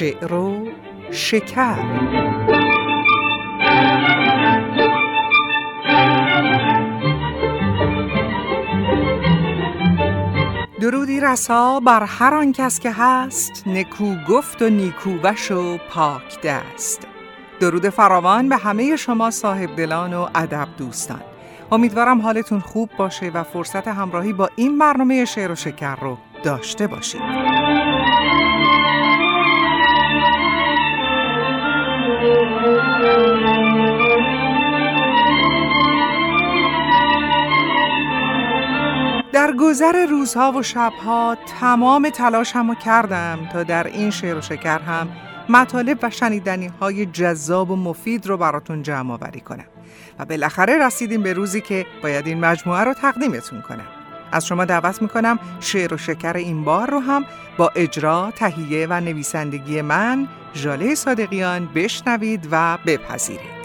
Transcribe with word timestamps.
شعر 0.00 0.32
و 0.34 0.66
شکر. 1.10 1.76
درودی 10.80 11.20
رسا 11.20 11.80
بر 11.80 12.04
هر 12.04 12.34
آن 12.34 12.52
کس 12.52 12.80
که 12.80 12.90
هست 12.90 13.66
نکو 13.66 14.14
گفت 14.28 14.62
و 14.62 14.70
نیکو 14.70 15.10
بش 15.10 15.50
و 15.50 15.78
پاک 15.90 16.40
دست. 16.44 17.06
درود 17.60 17.88
فراوان 17.88 18.48
به 18.48 18.56
همه 18.56 18.96
شما 18.96 19.30
صاحب 19.30 19.76
دلان 19.76 20.14
و 20.14 20.28
ادب 20.34 20.68
دوستان. 20.78 21.20
امیدوارم 21.72 22.20
حالتون 22.20 22.60
خوب 22.60 22.90
باشه 22.98 23.30
و 23.34 23.42
فرصت 23.42 23.88
همراهی 23.88 24.32
با 24.32 24.50
این 24.56 24.78
برنامه 24.78 25.24
شعر 25.24 25.52
و 25.52 25.54
شکر 25.54 25.96
رو 25.96 26.18
داشته 26.44 26.86
باشید. 26.86 27.59
در 39.40 39.52
گذر 39.52 40.06
روزها 40.06 40.52
و 40.52 40.62
شبها 40.62 41.36
تمام 41.60 42.10
تلاشم 42.10 42.68
رو 42.68 42.74
کردم 42.74 43.38
تا 43.52 43.62
در 43.62 43.86
این 43.86 44.10
شعر 44.10 44.36
و 44.36 44.40
شکر 44.40 44.78
هم 44.78 45.08
مطالب 45.48 45.98
و 46.02 46.10
شنیدنی 46.10 46.70
های 46.80 47.06
جذاب 47.06 47.70
و 47.70 47.76
مفید 47.76 48.26
رو 48.26 48.36
براتون 48.36 48.82
جمع 48.82 49.12
آوری 49.12 49.40
کنم. 49.40 49.64
و 50.18 50.24
بالاخره 50.24 50.86
رسیدیم 50.86 51.22
به 51.22 51.32
روزی 51.32 51.60
که 51.60 51.86
باید 52.02 52.26
این 52.26 52.40
مجموعه 52.40 52.84
رو 52.84 52.94
تقدیمتون 52.94 53.62
کنم. 53.62 53.86
از 54.32 54.46
شما 54.46 54.64
دعوت 54.64 55.02
می‌کنم 55.02 55.38
شعر 55.60 55.94
و 55.94 55.96
شکر 55.96 56.36
این 56.36 56.64
بار 56.64 56.90
رو 56.90 57.00
هم 57.00 57.24
با 57.58 57.72
اجرا، 57.76 58.32
تهیه 58.36 58.86
و 58.90 59.00
نویسندگی 59.00 59.82
من 59.82 60.28
ژاله 60.54 60.94
صادقیان 60.94 61.68
بشنوید 61.74 62.48
و 62.50 62.78
بپذیرید. 62.86 63.60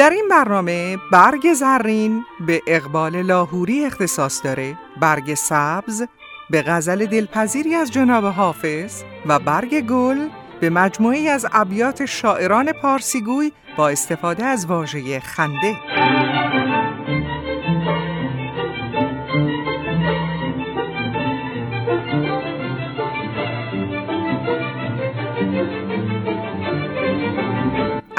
در 0.00 0.10
این 0.10 0.28
برنامه 0.28 0.98
برگ 1.12 1.54
زرین 1.54 2.24
به 2.46 2.62
اقبال 2.66 3.22
لاهوری 3.22 3.84
اختصاص 3.84 4.44
داره 4.44 4.76
برگ 5.00 5.34
سبز 5.34 6.02
به 6.50 6.62
غزل 6.62 7.06
دلپذیری 7.06 7.74
از 7.74 7.92
جناب 7.92 8.24
حافظ 8.24 9.02
و 9.26 9.38
برگ 9.38 9.80
گل 9.80 10.28
به 10.60 10.70
مجموعی 10.70 11.28
از 11.28 11.46
ابیات 11.52 12.04
شاعران 12.04 12.72
پارسیگوی 12.72 13.52
با 13.76 13.88
استفاده 13.88 14.44
از 14.44 14.66
واژه 14.66 15.20
خنده. 15.20 15.76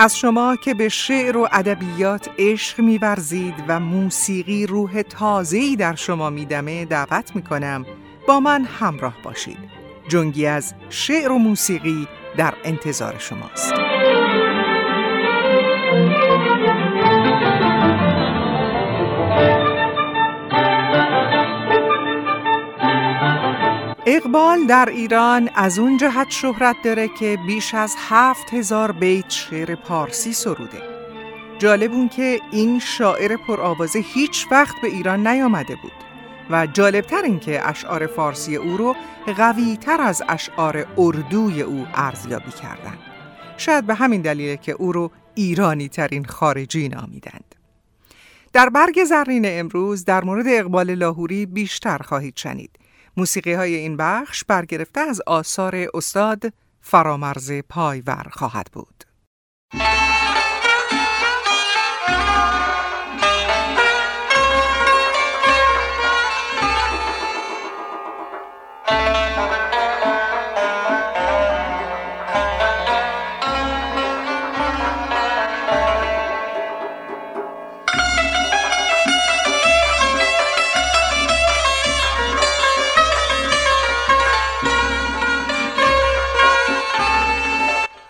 از 0.01 0.17
شما 0.17 0.55
که 0.55 0.73
به 0.73 0.89
شعر 0.89 1.37
و 1.37 1.47
ادبیات 1.51 2.29
عشق 2.39 2.79
میورزید 2.79 3.53
و 3.67 3.79
موسیقی 3.79 4.65
روح 4.65 5.01
تازه‌ای 5.01 5.75
در 5.75 5.95
شما 5.95 6.29
میدمه 6.29 6.85
دعوت 6.85 7.35
می‌کنم. 7.35 7.85
با 8.27 8.39
من 8.39 8.63
همراه 8.63 9.15
باشید. 9.23 9.57
جنگی 10.07 10.45
از 10.45 10.73
شعر 10.89 11.31
و 11.31 11.37
موسیقی 11.37 12.07
در 12.37 12.53
انتظار 12.63 13.15
شماست. 13.19 13.73
اقبال 24.13 24.65
در 24.65 24.89
ایران 24.89 25.49
از 25.55 25.79
اون 25.79 25.97
جهت 25.97 26.29
شهرت 26.29 26.75
داره 26.83 27.07
که 27.07 27.37
بیش 27.47 27.73
از 27.73 27.95
هفت 28.09 28.53
هزار 28.53 28.91
بیت 28.91 29.29
شعر 29.29 29.75
پارسی 29.75 30.33
سروده 30.33 30.81
جالب 31.59 31.91
اون 31.91 32.09
که 32.09 32.39
این 32.51 32.79
شاعر 32.79 33.37
پرآوازه 33.47 33.99
هیچ 33.99 34.47
وقت 34.51 34.75
به 34.81 34.87
ایران 34.87 35.27
نیامده 35.27 35.75
بود 35.75 35.91
و 36.49 36.67
جالبتر 36.67 37.21
این 37.23 37.39
که 37.39 37.69
اشعار 37.69 38.07
فارسی 38.07 38.55
او 38.55 38.77
رو 38.77 38.95
قوی 39.37 39.77
تر 39.77 40.01
از 40.01 40.23
اشعار 40.29 40.87
اردوی 40.97 41.61
او 41.61 41.87
ارزیابی 41.93 42.51
کردند. 42.51 42.99
شاید 43.57 43.85
به 43.85 43.93
همین 43.93 44.21
دلیل 44.21 44.55
که 44.55 44.71
او 44.71 44.91
رو 44.91 45.11
ایرانی 45.35 45.89
ترین 45.89 46.25
خارجی 46.25 46.89
نامیدند. 46.89 47.55
در 48.53 48.69
برگ 48.69 49.03
زرین 49.03 49.45
امروز 49.47 50.05
در 50.05 50.23
مورد 50.23 50.45
اقبال 50.47 50.93
لاهوری 50.95 51.45
بیشتر 51.45 51.97
خواهید 51.97 52.37
شنید. 52.37 52.80
موسیقی 53.21 53.53
های 53.53 53.75
این 53.75 53.97
بخش 53.97 54.43
برگرفته 54.43 54.99
از 54.99 55.21
آثار 55.27 55.87
استاد 55.93 56.53
فرامرز 56.81 57.51
پایور 57.69 58.27
خواهد 58.31 58.67
بود. 58.73 59.03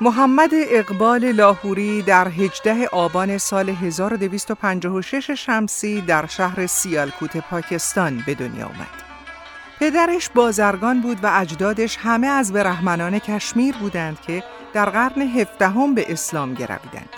محمد 0.03 0.49
اقبال 0.53 1.31
لاهوری 1.31 2.01
در 2.01 2.27
18 2.27 2.87
آبان 2.87 3.37
سال 3.37 3.69
1256 3.69 5.31
شمسی 5.31 6.01
در 6.01 6.25
شهر 6.25 6.67
سیالکوت 6.67 7.37
پاکستان 7.37 8.23
به 8.25 8.35
دنیا 8.35 8.65
آمد. 8.65 9.03
پدرش 9.79 10.29
بازرگان 10.29 11.01
بود 11.01 11.23
و 11.23 11.31
اجدادش 11.33 11.97
همه 11.97 12.27
از 12.27 12.53
برهمنان 12.53 13.19
کشمیر 13.19 13.75
بودند 13.77 14.21
که 14.21 14.43
در 14.73 14.89
قرن 14.89 15.21
هفدهم 15.21 15.95
به 15.95 16.11
اسلام 16.11 16.53
گرویدند. 16.53 17.09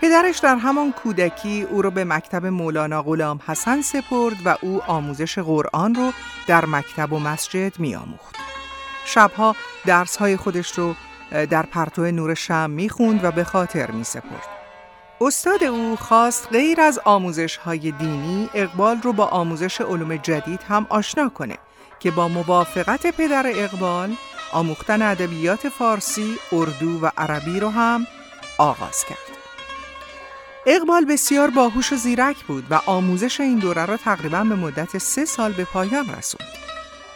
پدرش 0.00 0.38
در 0.38 0.56
همان 0.56 0.92
کودکی 0.92 1.62
او 1.62 1.82
را 1.82 1.90
به 1.90 2.04
مکتب 2.04 2.46
مولانا 2.46 3.02
غلام 3.02 3.40
حسن 3.46 3.80
سپرد 3.82 4.36
و 4.44 4.56
او 4.62 4.82
آموزش 4.82 5.38
قرآن 5.38 5.94
رو 5.94 6.12
در 6.46 6.64
مکتب 6.66 7.12
و 7.12 7.18
مسجد 7.18 7.80
می 7.80 7.94
آموخت. 7.94 8.36
شبها 9.04 9.56
درسهای 9.86 10.36
خودش 10.36 10.78
رو 10.78 10.94
در 11.30 11.62
پرتو 11.62 12.10
نور 12.10 12.34
شم 12.34 12.70
می‌خوند 12.70 13.24
و 13.24 13.30
به 13.30 13.44
خاطر 13.44 13.90
می 13.90 14.04
سپرد. 14.04 14.48
استاد 15.20 15.64
او 15.64 15.96
خواست 15.96 16.48
غیر 16.52 16.80
از 16.80 17.00
آموزش 17.04 17.56
های 17.56 17.90
دینی 17.90 18.50
اقبال 18.54 19.00
رو 19.02 19.12
با 19.12 19.26
آموزش 19.26 19.80
علوم 19.80 20.16
جدید 20.16 20.62
هم 20.68 20.86
آشنا 20.88 21.28
کنه 21.28 21.58
که 22.00 22.10
با 22.10 22.28
موافقت 22.28 23.06
پدر 23.06 23.46
اقبال 23.46 24.16
آموختن 24.52 25.02
ادبیات 25.02 25.68
فارسی، 25.68 26.36
اردو 26.52 27.00
و 27.02 27.10
عربی 27.18 27.60
رو 27.60 27.68
هم 27.68 28.06
آغاز 28.58 29.04
کرد. 29.04 29.18
اقبال 30.66 31.04
بسیار 31.04 31.50
باهوش 31.50 31.92
و 31.92 31.96
زیرک 31.96 32.44
بود 32.44 32.66
و 32.70 32.80
آموزش 32.86 33.40
این 33.40 33.58
دوره 33.58 33.84
را 33.84 33.96
تقریبا 33.96 34.44
به 34.44 34.54
مدت 34.54 34.98
سه 34.98 35.24
سال 35.24 35.52
به 35.52 35.64
پایان 35.64 36.14
رسوند. 36.14 36.48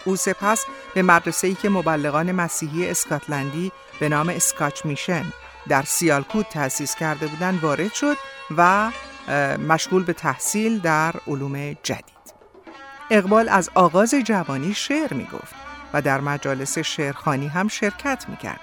او 0.04 0.16
سپس 0.16 0.64
به 0.94 1.02
مدرسه‌ای 1.02 1.54
که 1.54 1.68
مبلغان 1.68 2.32
مسیحی 2.32 2.90
اسکاتلندی 2.90 3.72
به 4.00 4.08
نام 4.08 4.28
اسکاچ 4.28 4.86
میشن 4.86 5.24
در 5.68 5.82
سیالکوت 5.82 6.48
تأسیس 6.48 6.94
کرده 6.94 7.26
بودند 7.26 7.64
وارد 7.64 7.92
شد 7.92 8.16
و 8.56 8.90
مشغول 9.68 10.04
به 10.04 10.12
تحصیل 10.12 10.78
در 10.78 11.12
علوم 11.26 11.72
جدید. 11.82 12.14
اقبال 13.10 13.48
از 13.48 13.70
آغاز 13.74 14.14
جوانی 14.14 14.74
شعر 14.74 15.14
می 15.14 15.24
گفت 15.24 15.54
و 15.92 16.02
در 16.02 16.20
مجالس 16.20 16.78
شعرخانی 16.78 17.48
هم 17.48 17.68
شرکت 17.68 18.24
می 18.28 18.36
کرد 18.36 18.60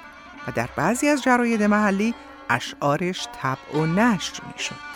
و 0.48 0.52
در 0.52 0.70
بعضی 0.76 1.08
از 1.08 1.24
جراید 1.24 1.64
محلی 1.64 2.14
اشعارش 2.50 3.28
طبع 3.42 3.80
و 3.80 3.86
نشر 3.86 4.44
می 4.54 4.64
شد. 4.64 4.92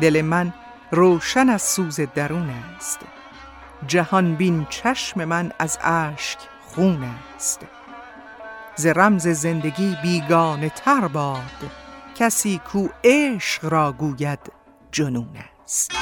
دل 0.00 0.22
من 0.22 0.54
روشن 0.90 1.48
از 1.48 1.62
سوز 1.62 2.00
درون 2.00 2.50
است 2.76 2.98
جهان 3.86 4.34
بین 4.34 4.66
چشم 4.70 5.24
من 5.24 5.52
از 5.58 5.78
اشک 5.82 6.38
خون 6.74 7.14
است 7.36 7.77
ز 8.78 8.86
رمز 8.86 9.28
زندگی 9.28 9.96
بیگانه 10.02 10.68
تر 10.68 11.08
باد. 11.08 11.70
کسی 12.14 12.58
کو 12.58 12.88
عشق 13.04 13.64
را 13.64 13.92
گوید 13.92 14.38
جنون 14.92 15.36
است. 15.64 15.92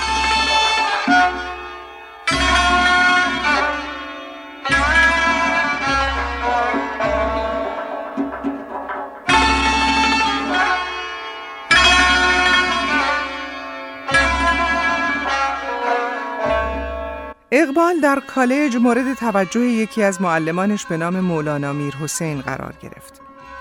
اقبال 17.51 18.01
در 18.01 18.21
کالج 18.21 18.77
مورد 18.77 19.15
توجه 19.15 19.61
یکی 19.61 20.03
از 20.03 20.23
معلمانش 20.23 20.87
به 20.87 20.97
نام 20.97 21.21
مولانا 21.21 21.73
میر 21.73 21.95
حسین 21.95 22.41
قرار 22.41 22.75
گرفت. 22.83 23.21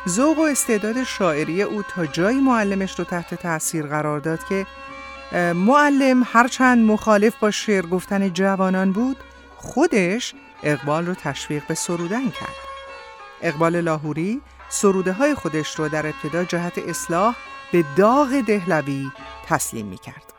ذوق 0.10 0.38
و 0.38 0.42
استعداد 0.42 1.04
شاعری 1.04 1.62
او 1.62 1.82
تا 1.82 2.06
جایی 2.06 2.40
معلمش 2.40 3.00
رو 3.00 3.06
تحت 3.06 3.36
تاثیر 3.36 3.86
قرار 3.86 4.20
داد 4.20 4.40
که 4.50 4.66
معلم 5.54 6.24
هرچند 6.26 6.88
مخالف 6.88 7.36
با 7.40 7.52
شعر 7.52 7.86
گفتن 7.86 8.30
جوانان 8.34 8.92
بود 8.92 9.18
خودش 9.58 10.34
اقبال 10.64 11.06
رو 11.06 11.14
تشویق 11.14 11.64
به 11.68 11.74
سرودن 11.74 12.30
کرد. 12.30 12.56
اقبال 13.42 13.82
لاهوری 13.82 14.42
سروده 14.70 15.14
های 15.14 15.36
خودش 15.36 15.80
رو 15.80 15.90
در 15.90 16.06
ابتدا 16.08 16.44
جهت 16.44 16.78
اصلاح 16.78 17.36
به 17.72 17.86
داغ 17.96 18.42
دهلوی 18.48 19.12
تسلیم 19.48 19.86
می 19.86 19.98
کرد. 19.98 20.35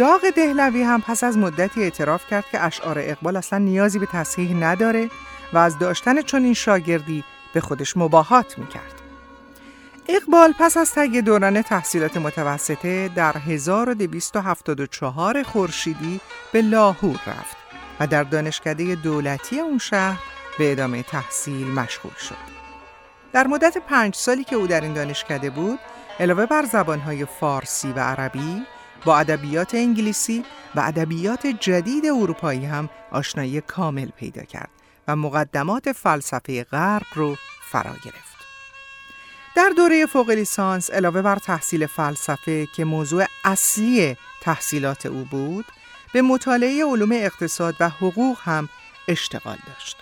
داغ 0.00 0.30
دهلوی 0.30 0.82
هم 0.82 1.00
پس 1.00 1.24
از 1.24 1.38
مدتی 1.38 1.82
اعتراف 1.82 2.26
کرد 2.26 2.44
که 2.52 2.64
اشعار 2.64 2.98
اقبال 2.98 3.36
اصلا 3.36 3.58
نیازی 3.58 3.98
به 3.98 4.06
تصحیح 4.06 4.56
نداره 4.56 5.10
و 5.52 5.58
از 5.58 5.78
داشتن 5.78 6.22
چنین 6.22 6.54
شاگردی 6.54 7.24
به 7.52 7.60
خودش 7.60 7.96
مباهات 7.96 8.58
می 8.58 8.66
کرد. 8.66 8.94
اقبال 10.08 10.54
پس 10.58 10.76
از 10.76 10.92
تگ 10.92 11.20
دوران 11.20 11.62
تحصیلات 11.62 12.16
متوسطه 12.16 13.08
در 13.08 13.32
1274 13.32 15.42
خورشیدی 15.42 16.20
به 16.52 16.62
لاهور 16.62 17.20
رفت 17.26 17.56
و 18.00 18.06
در 18.06 18.22
دانشکده 18.22 18.94
دولتی 18.94 19.60
اون 19.60 19.78
شهر 19.78 20.18
به 20.58 20.72
ادامه 20.72 21.02
تحصیل 21.02 21.66
مشغول 21.66 22.14
شد. 22.28 22.60
در 23.32 23.46
مدت 23.46 23.78
پنج 23.78 24.14
سالی 24.14 24.44
که 24.44 24.56
او 24.56 24.66
در 24.66 24.80
این 24.80 24.92
دانشکده 24.92 25.50
بود، 25.50 25.78
علاوه 26.20 26.46
بر 26.46 26.64
زبانهای 26.64 27.24
فارسی 27.24 27.92
و 27.92 28.00
عربی، 28.00 28.62
با 29.04 29.18
ادبیات 29.18 29.74
انگلیسی 29.74 30.44
و 30.74 30.80
ادبیات 30.80 31.46
جدید 31.46 32.06
اروپایی 32.06 32.64
هم 32.64 32.90
آشنایی 33.10 33.60
کامل 33.60 34.08
پیدا 34.08 34.42
کرد 34.42 34.70
و 35.08 35.16
مقدمات 35.16 35.92
فلسفه 35.92 36.64
غرب 36.64 37.06
رو 37.14 37.36
فرا 37.70 37.94
گرفت. 38.04 38.30
در 39.56 39.70
دوره 39.76 40.06
فوق 40.06 40.30
لیسانس 40.30 40.90
علاوه 40.90 41.22
بر 41.22 41.36
تحصیل 41.36 41.86
فلسفه 41.86 42.66
که 42.66 42.84
موضوع 42.84 43.24
اصلی 43.44 44.16
تحصیلات 44.40 45.06
او 45.06 45.24
بود، 45.24 45.64
به 46.12 46.22
مطالعه 46.22 46.84
علوم 46.84 47.12
اقتصاد 47.12 47.76
و 47.80 47.88
حقوق 47.88 48.38
هم 48.42 48.68
اشتغال 49.08 49.58
داشت. 49.66 49.99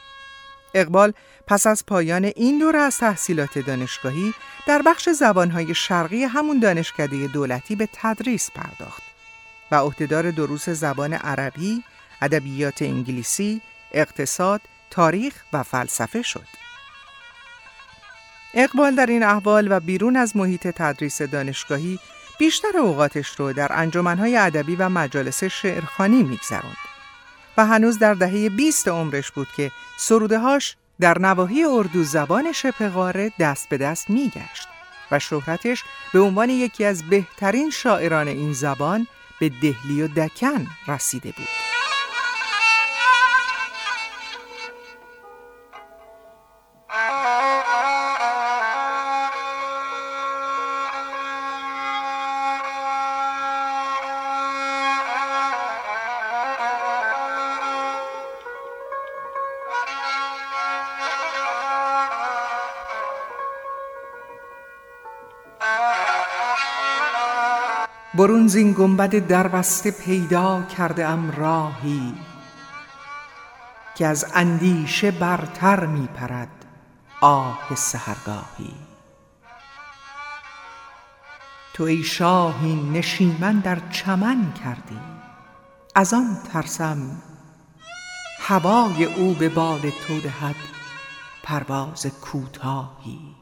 اقبال 0.74 1.12
پس 1.46 1.66
از 1.66 1.86
پایان 1.86 2.24
این 2.24 2.58
دوره 2.58 2.78
از 2.78 2.98
تحصیلات 2.98 3.58
دانشگاهی 3.58 4.34
در 4.66 4.82
بخش 4.82 5.08
زبانهای 5.08 5.74
شرقی 5.74 6.24
همون 6.24 6.58
دانشکده 6.58 7.26
دولتی 7.26 7.76
به 7.76 7.88
تدریس 7.92 8.50
پرداخت 8.50 9.02
و 9.70 9.74
عهدهدار 9.74 10.30
دروس 10.30 10.68
زبان 10.68 11.12
عربی، 11.12 11.84
ادبیات 12.22 12.82
انگلیسی، 12.82 13.60
اقتصاد، 13.92 14.60
تاریخ 14.90 15.34
و 15.52 15.62
فلسفه 15.62 16.22
شد. 16.22 16.46
اقبال 18.54 18.94
در 18.94 19.06
این 19.06 19.22
احوال 19.22 19.72
و 19.72 19.80
بیرون 19.80 20.16
از 20.16 20.36
محیط 20.36 20.66
تدریس 20.66 21.22
دانشگاهی 21.22 21.98
بیشتر 22.38 22.78
اوقاتش 22.78 23.28
رو 23.28 23.52
در 23.52 23.68
انجمنهای 23.70 24.36
ادبی 24.36 24.76
و 24.76 24.88
مجالس 24.88 25.44
شعرخانی 25.44 26.22
میگذراند 26.22 26.76
و 27.58 27.66
هنوز 27.66 27.98
در 27.98 28.14
دهه 28.14 28.48
20 28.48 28.88
عمرش 28.88 29.30
بود 29.30 29.48
که 29.56 29.70
سرودهاش 29.96 30.76
در 31.00 31.18
نواحی 31.18 31.64
اردو 31.64 32.04
زبان 32.04 32.52
شبه 32.52 32.88
قاره 32.88 33.32
دست 33.40 33.68
به 33.68 33.78
دست 33.78 34.10
میگشت 34.10 34.68
و 35.10 35.18
شهرتش 35.18 35.84
به 36.12 36.20
عنوان 36.20 36.50
یکی 36.50 36.84
از 36.84 37.02
بهترین 37.02 37.70
شاعران 37.70 38.28
این 38.28 38.52
زبان 38.52 39.06
به 39.40 39.48
دهلی 39.48 40.02
و 40.02 40.08
دکن 40.08 40.66
رسیده 40.88 41.32
بود. 41.32 41.77
برون 68.18 68.48
زین 68.48 68.72
گنبد 68.72 69.26
دربسته 69.26 69.90
پیدا 69.90 70.62
کرده 70.62 71.06
ام 71.06 71.30
راهی 71.30 72.14
که 73.94 74.06
از 74.06 74.26
اندیشه 74.34 75.10
برتر 75.10 75.86
می 75.86 76.06
پرد 76.06 76.64
آه 77.20 77.74
سهرگاهی 77.74 78.74
تو 81.78 81.84
ای 81.84 82.02
شاهی 82.02 82.90
نشیمن 82.92 83.58
در 83.58 83.78
چمن 83.90 84.52
کردی. 84.52 85.00
از 85.94 86.14
آن 86.14 86.36
ترسم 86.52 87.22
هوای 88.40 89.04
او 89.04 89.34
به 89.34 89.48
بال 89.48 89.80
تو 89.80 90.20
دهد 90.20 90.56
پرواز 91.42 92.06
کوتاهی. 92.06 93.37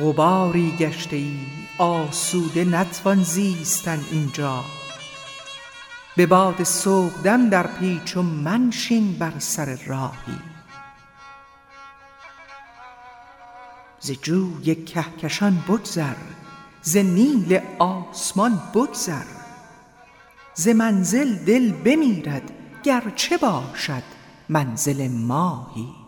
غباری 0.00 0.70
گشته 0.78 1.16
ای 1.16 1.36
آسوده 1.78 2.64
نتوان 2.64 3.22
زیستن 3.22 4.00
اینجا. 4.10 4.64
به 6.16 6.26
باد 6.26 6.62
صبحدم 6.62 7.48
در 7.48 7.66
پیچ 7.66 8.16
و 8.16 8.22
منشین 8.22 9.12
بر 9.18 9.38
سر 9.38 9.78
راهی. 9.86 10.38
ز 14.00 14.10
جوی 14.10 14.74
کهکشان 14.74 15.64
بگذر 15.68 16.16
ز 16.82 16.96
نیل 16.96 17.60
آسمان 17.78 18.62
بگذر. 18.74 19.24
ز 20.54 20.68
منزل 20.68 21.34
دل 21.34 21.72
بمیرد 21.72 22.52
گرچه 22.82 23.36
باشد 23.36 24.02
منزل 24.48 25.08
ماهی. 25.08 26.04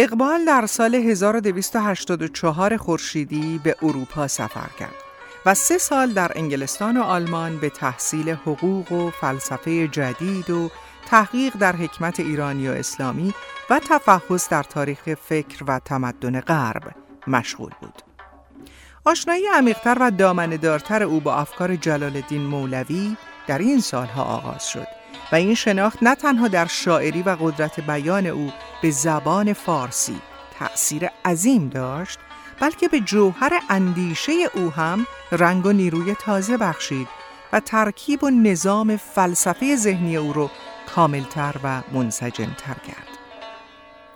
اقبال 0.00 0.44
در 0.44 0.66
سال 0.66 0.94
1284 0.94 2.76
خورشیدی 2.76 3.60
به 3.64 3.76
اروپا 3.82 4.28
سفر 4.28 4.68
کرد 4.78 4.94
و 5.46 5.54
سه 5.54 5.78
سال 5.78 6.12
در 6.12 6.32
انگلستان 6.34 6.96
و 6.96 7.02
آلمان 7.02 7.58
به 7.58 7.70
تحصیل 7.70 8.30
حقوق 8.30 8.92
و 8.92 9.10
فلسفه 9.10 9.88
جدید 9.88 10.50
و 10.50 10.70
تحقیق 11.06 11.56
در 11.56 11.76
حکمت 11.76 12.20
ایرانی 12.20 12.68
و 12.68 12.72
اسلامی 12.72 13.34
و 13.70 13.80
تفحص 13.88 14.48
در 14.48 14.62
تاریخ 14.62 15.14
فکر 15.14 15.64
و 15.66 15.78
تمدن 15.78 16.40
غرب 16.40 16.94
مشغول 17.26 17.70
بود. 17.80 18.02
آشنایی 19.04 19.46
عمیقتر 19.54 19.96
و 20.00 20.10
دامنه‌دارتر 20.10 21.02
او 21.02 21.20
با 21.20 21.34
افکار 21.34 21.76
جلال 21.76 22.16
الدین 22.16 22.42
مولوی 22.42 23.16
در 23.46 23.58
این 23.58 23.80
سالها 23.80 24.22
آغاز 24.22 24.68
شد 24.68 24.97
و 25.32 25.36
این 25.36 25.54
شناخت 25.54 26.02
نه 26.02 26.14
تنها 26.14 26.48
در 26.48 26.66
شاعری 26.66 27.22
و 27.22 27.36
قدرت 27.40 27.80
بیان 27.80 28.26
او 28.26 28.52
به 28.82 28.90
زبان 28.90 29.52
فارسی 29.52 30.20
تأثیر 30.58 31.10
عظیم 31.24 31.68
داشت 31.68 32.18
بلکه 32.60 32.88
به 32.88 33.00
جوهر 33.00 33.52
اندیشه 33.70 34.32
او 34.54 34.70
هم 34.70 35.06
رنگ 35.32 35.66
و 35.66 35.72
نیروی 35.72 36.14
تازه 36.14 36.56
بخشید 36.56 37.08
و 37.52 37.60
ترکیب 37.60 38.24
و 38.24 38.30
نظام 38.30 38.96
فلسفه 38.96 39.76
ذهنی 39.76 40.16
او 40.16 40.32
رو 40.32 40.50
کاملتر 40.94 41.54
و 41.64 41.82
منسجمتر 41.92 42.74
کرد. 42.74 43.08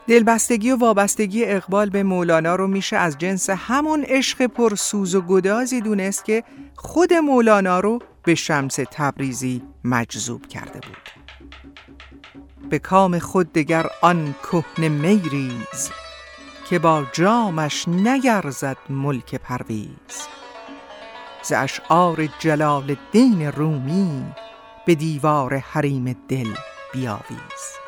دلبستگی 0.07 0.71
و 0.71 0.77
وابستگی 0.77 1.45
اقبال 1.45 1.91
به 1.91 2.03
مولانا 2.03 2.57
رو 2.57 2.67
میشه 2.67 2.97
از 2.97 3.19
جنس 3.19 3.51
همون 3.51 4.05
عشق 4.05 4.47
پرسوز 4.47 5.15
و 5.15 5.21
گدازی 5.21 5.81
دونست 5.81 6.25
که 6.25 6.45
خود 6.77 7.15
مولانا 7.15 7.81
رو 7.81 7.99
به 8.25 8.35
شمس 8.35 8.79
تبریزی 8.91 9.63
مجذوب 9.85 10.47
کرده 10.47 10.81
بود. 10.81 11.23
به 12.71 12.79
کام 12.79 13.19
خود 13.19 13.53
دگر 13.53 13.87
آن 14.03 14.35
کهن 14.43 14.89
میریز 14.89 15.91
که 16.71 16.79
با 16.79 17.07
جامش 17.13 17.89
نگرزد 17.89 18.77
ملک 18.89 19.35
پرویز. 19.35 20.29
ز 21.43 21.53
اشعار 21.53 22.29
جلال 22.39 22.91
الدین 22.91 23.53
رومی 23.53 24.25
به 24.87 24.95
دیوار 24.95 25.57
حریم 25.57 26.17
دل 26.29 26.55
بیاویز. 26.93 27.83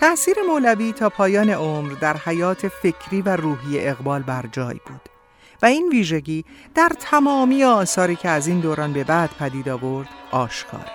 تأثیر 0.00 0.36
مولوی 0.48 0.92
تا 0.92 1.08
پایان 1.08 1.50
عمر 1.50 1.92
در 1.92 2.16
حیات 2.16 2.68
فکری 2.68 3.22
و 3.22 3.36
روحی 3.36 3.88
اقبال 3.88 4.22
بر 4.22 4.46
جای 4.52 4.80
بود. 4.86 5.15
و 5.62 5.66
این 5.66 5.88
ویژگی 5.88 6.44
در 6.74 6.92
تمامی 7.00 7.64
آثاری 7.64 8.16
که 8.16 8.28
از 8.28 8.46
این 8.46 8.60
دوران 8.60 8.92
به 8.92 9.04
بعد 9.04 9.30
پدید 9.38 9.68
آورد 9.68 10.08
آشکاره. 10.30 10.92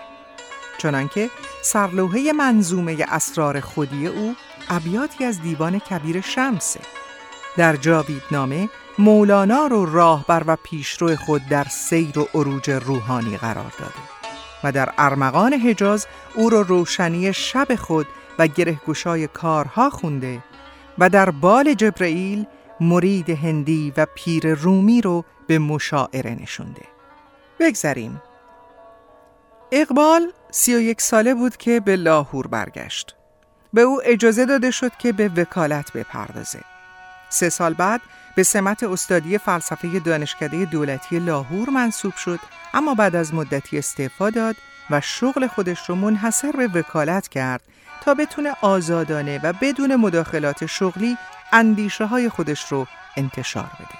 چنانکه 0.77 1.29
سرلوحه 1.61 2.31
منظومه 2.31 3.05
اسرار 3.09 3.59
خودی 3.59 4.07
او 4.07 4.35
ابیاتی 4.69 5.25
از 5.25 5.41
دیوان 5.41 5.79
کبیر 5.79 6.21
شمسه 6.21 6.79
در 7.57 7.75
جاویدنامه 7.75 8.69
مولانا 8.99 9.67
رو 9.67 9.85
راهبر 9.85 10.43
و 10.47 10.57
پیشرو 10.63 11.15
خود 11.15 11.41
در 11.49 11.63
سیر 11.63 12.19
و 12.19 12.27
عروج 12.33 12.69
روحانی 12.69 13.37
قرار 13.37 13.73
داده 13.79 13.93
و 14.63 14.71
در 14.71 14.93
ارمغان 14.97 15.53
حجاز 15.53 16.07
او 16.35 16.49
رو 16.49 16.63
روشنی 16.63 17.33
شب 17.33 17.75
خود 17.75 18.07
و 18.39 18.47
گرهگشای 18.47 19.27
کارها 19.27 19.89
خونده 19.89 20.43
و 20.97 21.09
در 21.09 21.29
بال 21.29 21.73
جبرئیل 21.73 22.45
مرید 22.81 23.29
هندی 23.29 23.93
و 23.97 24.05
پیر 24.15 24.53
رومی 24.53 25.01
رو 25.01 25.25
به 25.47 25.59
مشاعره 25.59 26.37
نشونده. 26.41 26.85
بگذریم. 27.59 28.21
اقبال 29.71 30.31
سی 30.51 30.75
و 30.75 30.79
یک 30.79 31.01
ساله 31.01 31.33
بود 31.33 31.57
که 31.57 31.79
به 31.79 31.95
لاهور 31.95 32.47
برگشت. 32.47 33.15
به 33.73 33.81
او 33.81 34.01
اجازه 34.05 34.45
داده 34.45 34.71
شد 34.71 34.91
که 34.99 35.11
به 35.11 35.31
وکالت 35.37 35.93
بپردازه. 35.93 36.59
سه 37.29 37.49
سال 37.49 37.73
بعد 37.73 38.01
به 38.35 38.43
سمت 38.43 38.83
استادی 38.83 39.37
فلسفه 39.37 39.99
دانشکده 39.99 40.65
دولتی 40.65 41.19
لاهور 41.19 41.69
منصوب 41.69 42.15
شد 42.15 42.39
اما 42.73 42.93
بعد 42.93 43.15
از 43.15 43.33
مدتی 43.33 43.77
استعفا 43.77 44.29
داد 44.29 44.55
و 44.89 45.01
شغل 45.01 45.47
خودش 45.47 45.89
رو 45.89 45.95
منحصر 45.95 46.51
به 46.51 46.67
وکالت 46.67 47.27
کرد 47.27 47.61
تا 48.01 48.13
بتونه 48.13 48.55
آزادانه 48.61 49.39
و 49.43 49.53
بدون 49.61 49.95
مداخلات 49.95 50.65
شغلی 50.65 51.17
اندیشه 51.51 52.05
های 52.05 52.29
خودش 52.29 52.71
رو 52.71 52.87
انتشار 53.17 53.71
بده. 53.79 53.99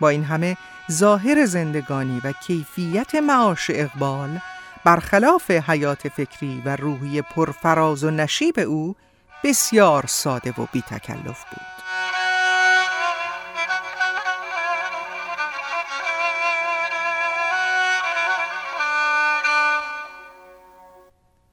با 0.00 0.08
این 0.08 0.24
همه 0.24 0.56
ظاهر 0.90 1.46
زندگانی 1.46 2.20
و 2.24 2.32
کیفیت 2.32 3.14
معاش 3.14 3.70
اقبال 3.74 4.38
برخلاف 4.84 5.50
حیات 5.50 6.08
فکری 6.08 6.62
و 6.64 6.76
روحی 6.76 7.22
پرفراز 7.22 8.04
و 8.04 8.10
نشیب 8.10 8.58
او 8.58 8.96
بسیار 9.44 10.06
ساده 10.06 10.50
و 10.50 10.66
بی 10.72 10.82
تکلف 10.82 11.44
بود. 11.50 11.72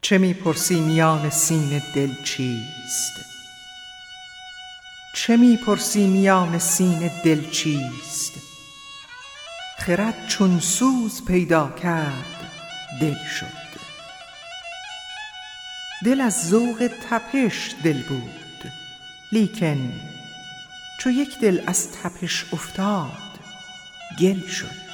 چه 0.02 0.18
می‌پرسی 0.18 0.80
میان 0.82 1.30
سین 1.30 1.82
دل 1.96 2.14
چیست 2.24 3.39
چه 5.20 5.38
می‌پرسی 5.38 6.08
میان 6.08 6.60
سین 6.60 7.12
دل 7.26 7.50
چیست؟ 7.50 8.34
خرد 9.80 10.28
چون 10.28 10.60
سوز 10.60 11.26
پیدا 11.26 11.70
کرد 11.70 12.52
دل 13.02 13.16
شد. 13.40 13.70
دل 16.06 16.22
از 16.22 16.50
ذوق 16.50 16.90
تپش 17.10 17.76
دل 17.84 18.02
بود 18.04 18.72
لیکن 19.32 19.94
چو 21.00 21.10
یک 21.10 21.40
دل 21.42 21.62
از 21.68 21.92
تپش 21.92 22.46
افتاد 22.54 23.40
گل 24.20 24.48
شد. 24.48 24.89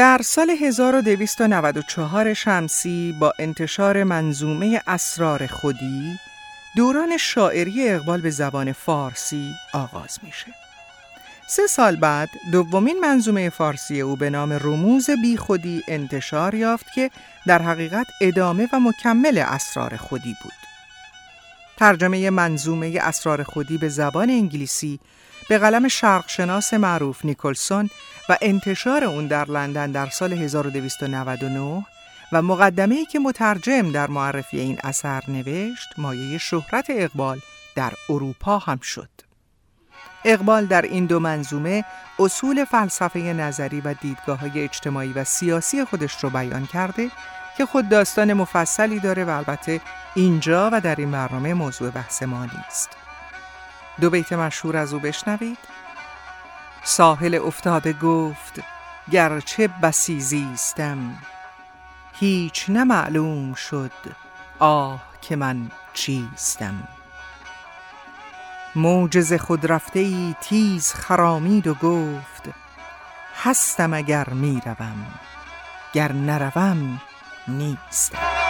در 0.00 0.20
سال 0.24 0.50
1294 0.50 2.34
شمسی 2.34 3.14
با 3.20 3.32
انتشار 3.38 4.04
منظومه 4.04 4.82
اسرار 4.86 5.46
خودی 5.46 6.18
دوران 6.76 7.16
شاعری 7.16 7.88
اقبال 7.88 8.20
به 8.20 8.30
زبان 8.30 8.72
فارسی 8.72 9.52
آغاز 9.72 10.18
میشه. 10.22 10.46
سه 11.48 11.66
سال 11.66 11.96
بعد 11.96 12.28
دومین 12.52 13.00
منظومه 13.00 13.50
فارسی 13.50 14.00
او 14.00 14.16
به 14.16 14.30
نام 14.30 14.52
رموز 14.52 15.10
بی 15.10 15.36
خودی 15.36 15.82
انتشار 15.88 16.54
یافت 16.54 16.86
که 16.94 17.10
در 17.46 17.62
حقیقت 17.62 18.06
ادامه 18.20 18.68
و 18.72 18.80
مکمل 18.80 19.38
اسرار 19.38 19.96
خودی 19.96 20.36
بود. 20.42 20.52
ترجمه 21.76 22.30
منظومه 22.30 22.98
اسرار 23.00 23.42
خودی 23.42 23.78
به 23.78 23.88
زبان 23.88 24.30
انگلیسی 24.30 25.00
به 25.48 25.58
قلم 25.58 25.88
شرقشناس 25.88 26.74
معروف 26.74 27.24
نیکلسون 27.24 27.90
و 28.28 28.36
انتشار 28.40 29.04
اون 29.04 29.26
در 29.26 29.44
لندن 29.44 29.90
در 29.90 30.06
سال 30.06 30.32
1299 30.32 31.86
و 32.32 32.42
مقدمه 32.42 32.94
ای 32.94 33.06
که 33.06 33.18
مترجم 33.18 33.92
در 33.92 34.06
معرفی 34.06 34.60
این 34.60 34.78
اثر 34.84 35.22
نوشت 35.28 35.88
مایه 35.98 36.38
شهرت 36.38 36.86
اقبال 36.88 37.40
در 37.74 37.92
اروپا 38.08 38.58
هم 38.58 38.80
شد. 38.80 39.10
اقبال 40.24 40.66
در 40.66 40.82
این 40.82 41.06
دو 41.06 41.20
منظومه 41.20 41.84
اصول 42.18 42.64
فلسفه 42.64 43.18
نظری 43.18 43.80
و 43.80 43.94
دیدگاه 43.94 44.38
های 44.38 44.64
اجتماعی 44.64 45.12
و 45.12 45.24
سیاسی 45.24 45.84
خودش 45.84 46.24
رو 46.24 46.30
بیان 46.30 46.66
کرده 46.66 47.10
که 47.56 47.66
خود 47.66 47.88
داستان 47.88 48.32
مفصلی 48.32 49.00
داره 49.00 49.24
و 49.24 49.30
البته 49.30 49.80
اینجا 50.14 50.70
و 50.72 50.80
در 50.80 50.94
این 50.94 51.10
برنامه 51.10 51.54
موضوع 51.54 51.90
بحث 51.90 52.22
ما 52.22 52.44
نیست. 52.44 52.90
دو 54.00 54.10
بیت 54.10 54.32
مشهور 54.32 54.76
از 54.76 54.94
او 54.94 55.00
بشنوید 55.00 55.58
ساحل 56.84 57.34
افتاده 57.34 57.92
گفت 57.92 58.60
گرچه 59.10 59.68
بسی 59.68 60.20
زیستم. 60.20 61.18
هیچ 62.20 62.64
نمعلوم 62.68 63.54
شد 63.54 63.92
آه 64.58 65.02
که 65.22 65.36
من 65.36 65.70
چیستم. 65.92 66.88
موجز 68.74 69.32
خود 69.32 69.72
رفته 69.72 70.00
ای 70.00 70.34
تیز 70.40 70.92
خرامید 70.94 71.66
و 71.66 71.74
گفت 71.74 72.48
هستم 73.42 73.94
اگر 73.94 74.28
می‌روم 74.28 75.06
گر 75.92 76.12
نروم 76.12 77.00
نیستم. 77.48 78.49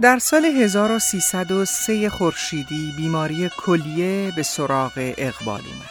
در 0.00 0.18
سال 0.18 0.44
1303 0.44 2.08
خورشیدی 2.08 2.94
بیماری 2.96 3.48
کلیه 3.48 4.32
به 4.36 4.42
سراغ 4.42 4.92
اقبال 4.96 5.60
اومد. 5.60 5.90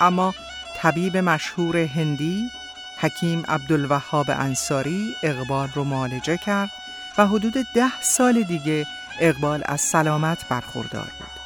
اما 0.00 0.34
طبیب 0.76 1.16
مشهور 1.16 1.76
هندی 1.76 2.50
حکیم 2.98 3.44
عبدالوهاب 3.48 4.26
انصاری 4.28 5.14
اقبال 5.22 5.68
رو 5.74 5.84
معالجه 5.84 6.36
کرد 6.36 6.70
و 7.18 7.26
حدود 7.26 7.54
ده 7.74 8.00
سال 8.00 8.42
دیگه 8.42 8.86
اقبال 9.20 9.62
از 9.66 9.80
سلامت 9.80 10.48
برخوردار 10.48 11.10
بود. 11.18 11.42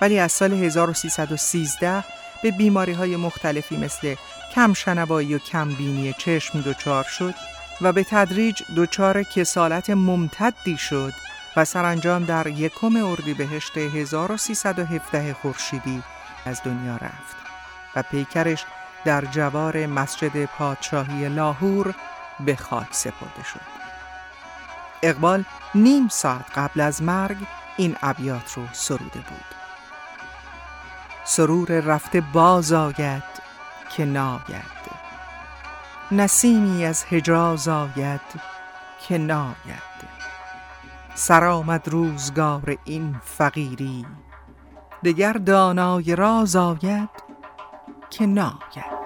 ولی 0.00 0.18
از 0.18 0.32
سال 0.32 0.52
1313 0.52 2.04
به 2.42 2.50
بیماری 2.50 2.92
های 2.92 3.16
مختلفی 3.16 3.76
مثل 3.76 4.14
کم 4.54 4.72
شنوایی 4.72 5.34
و 5.34 5.38
کم 5.38 5.74
بینی 5.74 6.14
چشم 6.18 6.60
دچار 6.60 7.04
شد 7.04 7.34
و 7.80 7.92
به 7.92 8.04
تدریج 8.04 8.62
دچار 8.76 9.22
کسالت 9.22 9.90
ممتدی 9.90 10.76
شد 10.76 11.12
و 11.58 11.64
سرانجام 11.64 12.24
در 12.24 12.46
یکم 12.46 12.96
اردیبهشت 12.96 13.76
1317 13.78 15.34
خورشیدی 15.34 16.02
از 16.44 16.62
دنیا 16.64 16.96
رفت 16.96 17.36
و 17.96 18.02
پیکرش 18.02 18.64
در 19.04 19.24
جوار 19.24 19.86
مسجد 19.86 20.44
پادشاهی 20.44 21.28
لاهور 21.28 21.94
به 22.40 22.56
خاک 22.56 22.86
سپرده 22.90 23.44
شد. 23.52 23.60
اقبال 25.02 25.44
نیم 25.74 26.08
ساعت 26.08 26.58
قبل 26.58 26.80
از 26.80 27.02
مرگ 27.02 27.36
این 27.76 27.96
ابیات 28.02 28.52
رو 28.52 28.62
سروده 28.72 29.20
بود. 29.20 29.44
سرور 31.24 31.80
رفته 31.80 32.20
باز 32.20 32.72
آید 32.72 33.22
که 33.96 34.04
ناید 34.04 34.78
نسیمی 36.10 36.84
از 36.84 37.04
حجاز 37.04 37.68
آید 37.68 38.20
که 39.08 39.18
ناید 39.18 39.87
سرآمد 41.18 41.88
روزگار 41.88 42.76
این 42.84 43.16
فقیری. 43.24 44.06
دگر 45.04 45.32
دانای 45.32 46.16
راز 46.16 46.56
آید 46.56 47.08
که 48.10 48.26
ناید. 48.26 48.98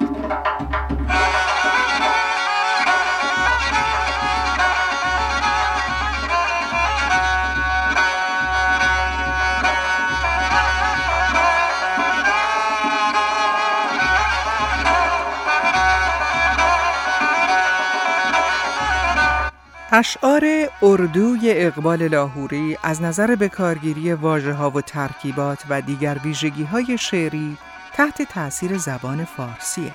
اشعار 19.95 20.45
اردوی 20.83 21.53
اقبال 21.53 22.09
لاهوری 22.09 22.79
از 22.83 23.03
نظر 23.03 23.37
بکارگیری 23.37 24.13
واجه 24.13 24.53
ها 24.53 24.71
و 24.71 24.81
ترکیبات 24.81 25.65
و 25.69 25.81
دیگر 25.81 26.19
ویژگی 26.25 26.65
های 26.65 26.99
شعری 26.99 27.59
تحت 27.93 28.23
تأثیر 28.23 28.79
زبان 28.79 29.25
فارسیه. 29.25 29.95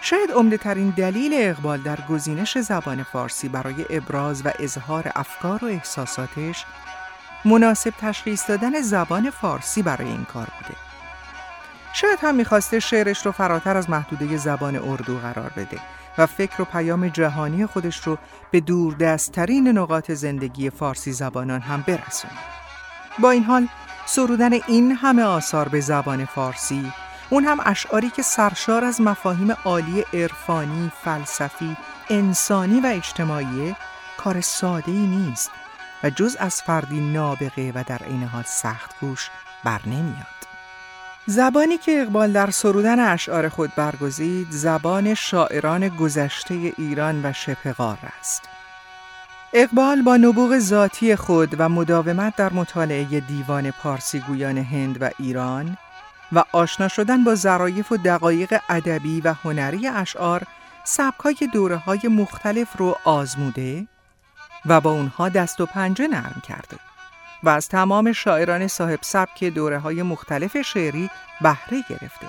شاید 0.00 0.30
عمده 0.30 0.56
ترین 0.56 0.90
دلیل 0.90 1.32
اقبال 1.34 1.80
در 1.80 1.98
گزینش 2.00 2.58
زبان 2.58 3.02
فارسی 3.02 3.48
برای 3.48 3.86
ابراز 3.90 4.46
و 4.46 4.52
اظهار 4.58 5.12
افکار 5.14 5.64
و 5.64 5.68
احساساتش 5.68 6.64
مناسب 7.44 7.94
تشخیص 8.00 8.50
دادن 8.50 8.80
زبان 8.80 9.30
فارسی 9.30 9.82
برای 9.82 10.08
این 10.08 10.24
کار 10.24 10.46
بوده. 10.60 10.76
شاید 11.92 12.18
هم 12.22 12.34
می‌خواسته 12.34 12.80
شعرش 12.80 13.26
رو 13.26 13.32
فراتر 13.32 13.76
از 13.76 13.90
محدوده 13.90 14.36
زبان 14.36 14.76
اردو 14.76 15.18
قرار 15.18 15.52
بده 15.56 15.78
و 16.18 16.26
فکر 16.26 16.62
و 16.62 16.64
پیام 16.64 17.08
جهانی 17.08 17.66
خودش 17.66 18.06
رو 18.06 18.18
به 18.50 18.60
دور 18.60 18.94
دستترین 18.94 19.68
نقاط 19.68 20.10
زندگی 20.10 20.70
فارسی 20.70 21.12
زبانان 21.12 21.60
هم 21.60 21.84
برسونه. 21.86 22.32
با 23.18 23.30
این 23.30 23.44
حال 23.44 23.68
سرودن 24.06 24.52
این 24.52 24.92
همه 24.92 25.22
آثار 25.22 25.68
به 25.68 25.80
زبان 25.80 26.24
فارسی 26.24 26.92
اون 27.30 27.44
هم 27.44 27.58
اشعاری 27.64 28.10
که 28.10 28.22
سرشار 28.22 28.84
از 28.84 29.00
مفاهیم 29.00 29.50
عالی 29.64 30.04
عرفانی، 30.12 30.92
فلسفی، 31.04 31.76
انسانی 32.10 32.80
و 32.80 32.86
اجتماعی 32.86 33.74
کار 34.16 34.40
ساده 34.40 34.92
ای 34.92 35.06
نیست 35.06 35.50
و 36.02 36.10
جز 36.10 36.36
از 36.40 36.62
فردی 36.62 37.00
نابغه 37.00 37.72
و 37.74 37.84
در 37.86 37.98
عین 37.98 38.22
حال 38.22 38.42
سخت 38.42 39.00
گوش 39.00 39.30
بر 39.64 39.80
نمیاد. 39.86 40.49
زبانی 41.30 41.78
که 41.78 42.00
اقبال 42.00 42.32
در 42.32 42.50
سرودن 42.50 43.00
اشعار 43.00 43.48
خود 43.48 43.72
برگزید 43.76 44.46
زبان 44.50 45.14
شاعران 45.14 45.88
گذشته 45.88 46.54
ایران 46.78 47.20
و 47.24 47.32
شبه 47.32 47.74
است. 48.18 48.48
اقبال 49.52 50.02
با 50.02 50.16
نبوغ 50.16 50.58
ذاتی 50.58 51.16
خود 51.16 51.54
و 51.58 51.68
مداومت 51.68 52.36
در 52.36 52.52
مطالعه 52.52 53.20
دیوان 53.20 53.70
پارسی 53.70 54.20
گویان 54.20 54.58
هند 54.58 55.02
و 55.02 55.10
ایران 55.18 55.76
و 56.32 56.44
آشنا 56.52 56.88
شدن 56.88 57.24
با 57.24 57.34
ظرایف 57.34 57.92
و 57.92 57.96
دقایق 57.96 58.60
ادبی 58.68 59.20
و 59.20 59.34
هنری 59.44 59.88
اشعار 59.88 60.42
سبکای 60.84 61.48
دوره 61.52 61.76
های 61.76 62.00
مختلف 62.04 62.76
رو 62.76 62.96
آزموده 63.04 63.86
و 64.66 64.80
با 64.80 64.90
اونها 64.90 65.28
دست 65.28 65.60
و 65.60 65.66
پنجه 65.66 66.08
نرم 66.08 66.42
کرده. 66.48 66.89
و 67.42 67.48
از 67.48 67.68
تمام 67.68 68.12
شاعران 68.12 68.68
صاحب 68.68 68.98
سبک 69.02 69.44
دوره 69.44 69.78
های 69.78 70.02
مختلف 70.02 70.62
شعری 70.62 71.10
بهره 71.40 71.84
گرفته 71.88 72.26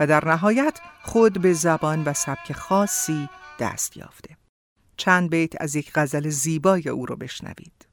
و 0.00 0.06
در 0.06 0.28
نهایت 0.28 0.80
خود 1.02 1.42
به 1.42 1.52
زبان 1.52 2.04
و 2.04 2.12
سبک 2.12 2.52
خاصی 2.52 3.28
دست 3.60 3.96
یافته. 3.96 4.36
چند 4.96 5.30
بیت 5.30 5.62
از 5.62 5.76
یک 5.76 5.90
غزل 5.94 6.28
زیبای 6.28 6.88
او 6.88 7.06
رو 7.06 7.16
بشنوید. 7.16 7.89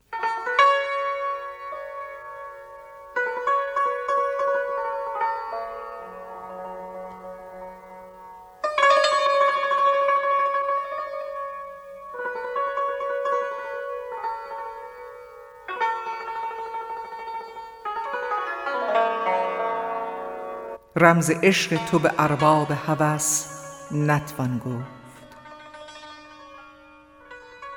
رمز 20.99 21.29
عشق 21.29 21.85
تو 21.85 21.99
به 21.99 22.13
ارباب 22.17 22.71
هوس 22.71 23.45
نتوان 23.91 24.57
گفت. 24.57 25.37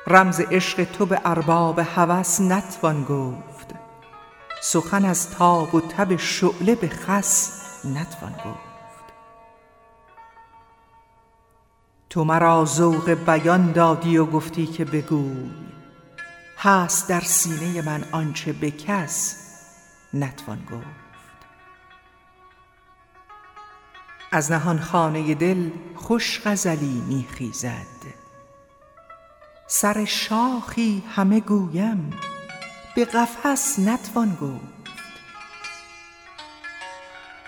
رمز 0.07 0.41
عشق 0.41 0.85
تو 0.85 1.07
به 1.07 1.21
ارباب 1.25 1.79
هوس 1.79 2.41
نتوان 2.41 3.05
گفت. 3.05 3.75
سخن 4.63 5.05
از 5.05 5.31
تاب 5.31 5.75
و 5.75 5.81
تب 5.81 6.17
شعله 6.17 6.75
به 6.75 6.89
خس 6.89 7.53
نتوان 7.85 8.33
گفت. 8.33 9.13
تو 12.11 12.25
مرا 12.25 12.65
ذوق 12.65 13.11
بیان 13.11 13.73
دادی 13.73 14.19
و 14.19 14.27
گفتی 14.27 14.67
که 14.67 14.85
بگوی. 14.85 15.51
هست 16.59 17.09
در 17.09 17.21
سینه 17.21 17.83
من 17.83 18.05
آنچه 18.13 18.53
به 18.53 18.71
کس 18.71 19.37
نتوان 20.15 20.59
گفت. 20.73 21.10
از 24.33 24.53
نهان 24.53 24.81
خانه 24.81 25.35
دل 25.35 25.71
خوش 25.97 26.41
غزلی 26.45 27.03
می 27.09 27.27
خیزد. 27.31 27.87
سر 29.67 30.05
شاخی 30.05 31.03
همه 31.17 31.41
گویم 31.41 32.11
به 32.97 33.05
قفس 33.05 33.79
نتوان 33.79 34.39
گفت. 34.41 34.81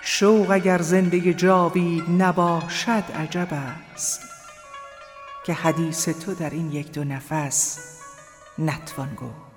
شوق 0.03 0.51
اگر 0.51 0.83
زنده 0.83 1.35
جاوید 1.35 2.05
نباشد 2.11 3.05
عجب 3.15 3.49
است 3.95 4.21
که 5.47 5.53
حدیث 5.53 6.09
تو 6.09 6.35
در 6.35 6.51
این 6.51 6.73
یک 6.73 6.93
دو 6.93 7.05
نفس 7.05 7.79
نتوان 8.59 9.15
گفت. 9.15 9.52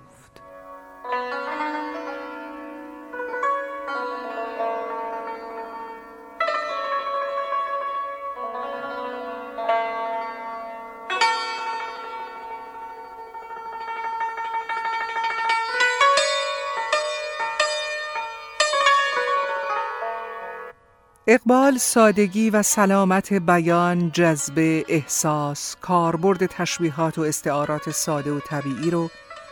اقبال 21.27 21.77
سادگی 21.77 22.49
و 22.49 22.63
سلامت 22.63 23.33
بیان، 23.33 24.11
جذبه، 24.11 24.85
احساس، 24.87 25.75
کاربرد 25.81 26.45
تشبیهات 26.45 27.17
و 27.17 27.21
استعارات 27.21 27.89
ساده 27.89 28.31
و 28.31 28.39
طبیعی 28.39 28.91
رو 28.91 29.09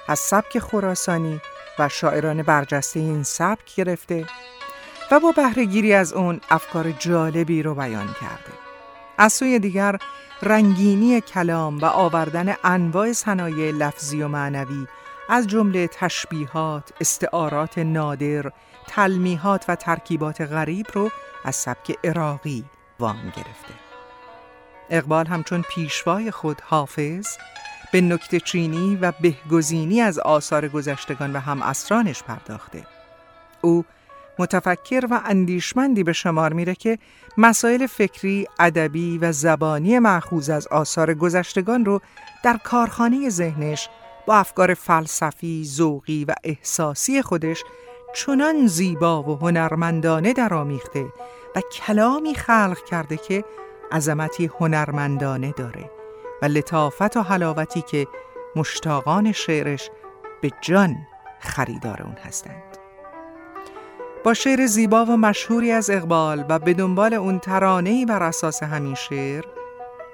از 0.07 0.19
سبک 0.19 0.59
خراسانی 0.59 1.41
و 1.79 1.89
شاعران 1.89 2.43
برجسته 2.43 2.99
این 2.99 3.23
سبک 3.23 3.75
گرفته 3.75 4.25
و 5.12 5.19
با 5.19 5.31
بهرهگیری 5.31 5.93
از 5.93 6.13
اون 6.13 6.41
افکار 6.49 6.91
جالبی 6.91 7.63
رو 7.63 7.75
بیان 7.75 8.07
کرده. 8.07 8.53
از 9.17 9.33
سوی 9.33 9.59
دیگر 9.59 9.97
رنگینی 10.41 11.21
کلام 11.21 11.79
و 11.79 11.86
آوردن 11.86 12.55
انواع 12.63 13.13
صنایع 13.13 13.71
لفظی 13.71 14.21
و 14.21 14.27
معنوی 14.27 14.88
از 15.29 15.47
جمله 15.47 15.88
تشبیهات، 15.88 16.93
استعارات 17.01 17.77
نادر، 17.77 18.51
تلمیحات 18.87 19.65
و 19.67 19.75
ترکیبات 19.75 20.41
غریب 20.41 20.87
رو 20.93 21.11
از 21.45 21.55
سبک 21.55 21.97
عراقی 22.03 22.65
وام 22.99 23.33
گرفته. 23.35 23.73
اقبال 24.89 25.27
همچون 25.27 25.61
پیشوای 25.61 26.31
خود 26.31 26.61
حافظ 26.61 27.27
به 27.91 28.01
نکته 28.01 28.39
چینی 28.39 28.95
و 28.95 29.11
بهگزینی 29.21 30.01
از 30.01 30.19
آثار 30.19 30.67
گذشتگان 30.67 31.33
و 31.33 31.39
هم 31.39 31.61
اسرانش 31.61 32.23
پرداخته. 32.23 32.85
او 33.61 33.85
متفکر 34.39 35.07
و 35.11 35.21
اندیشمندی 35.25 36.03
به 36.03 36.13
شمار 36.13 36.53
میره 36.53 36.75
که 36.75 36.99
مسائل 37.37 37.87
فکری، 37.87 38.47
ادبی 38.59 39.17
و 39.17 39.31
زبانی 39.31 39.99
معخوز 39.99 40.49
از 40.49 40.67
آثار 40.67 41.13
گذشتگان 41.13 41.85
رو 41.85 42.01
در 42.43 42.57
کارخانه 42.63 43.29
ذهنش 43.29 43.89
با 44.25 44.35
افکار 44.35 44.73
فلسفی، 44.73 45.63
ذوقی 45.65 46.25
و 46.25 46.35
احساسی 46.43 47.21
خودش 47.21 47.63
چنان 48.13 48.67
زیبا 48.67 49.23
و 49.23 49.38
هنرمندانه 49.38 50.34
درآمیخته 50.34 51.06
و 51.56 51.62
کلامی 51.62 52.36
خلق 52.36 52.84
کرده 52.84 53.17
که 53.17 53.43
عظمتی 53.91 54.45
هنرمندانه 54.60 55.52
داره 55.52 55.91
و 56.41 56.45
لطافت 56.45 57.17
و 57.17 57.21
حلاوتی 57.21 57.82
که 57.82 58.08
مشتاقان 58.56 59.32
شعرش 59.32 59.89
به 60.41 60.49
جان 60.62 60.95
خریدار 61.39 62.02
اون 62.04 62.15
هستند. 62.15 62.78
با 64.23 64.34
شعر 64.34 64.65
زیبا 64.65 65.06
و 65.06 65.17
مشهوری 65.17 65.71
از 65.71 65.89
اقبال 65.89 66.45
و 66.49 66.60
به 66.60 66.73
دنبال 66.73 67.13
اون 67.13 67.39
ترانه‌ای 67.39 68.06
بر 68.06 68.23
اساس 68.23 68.63
همین 68.63 68.95
شعر 68.95 69.43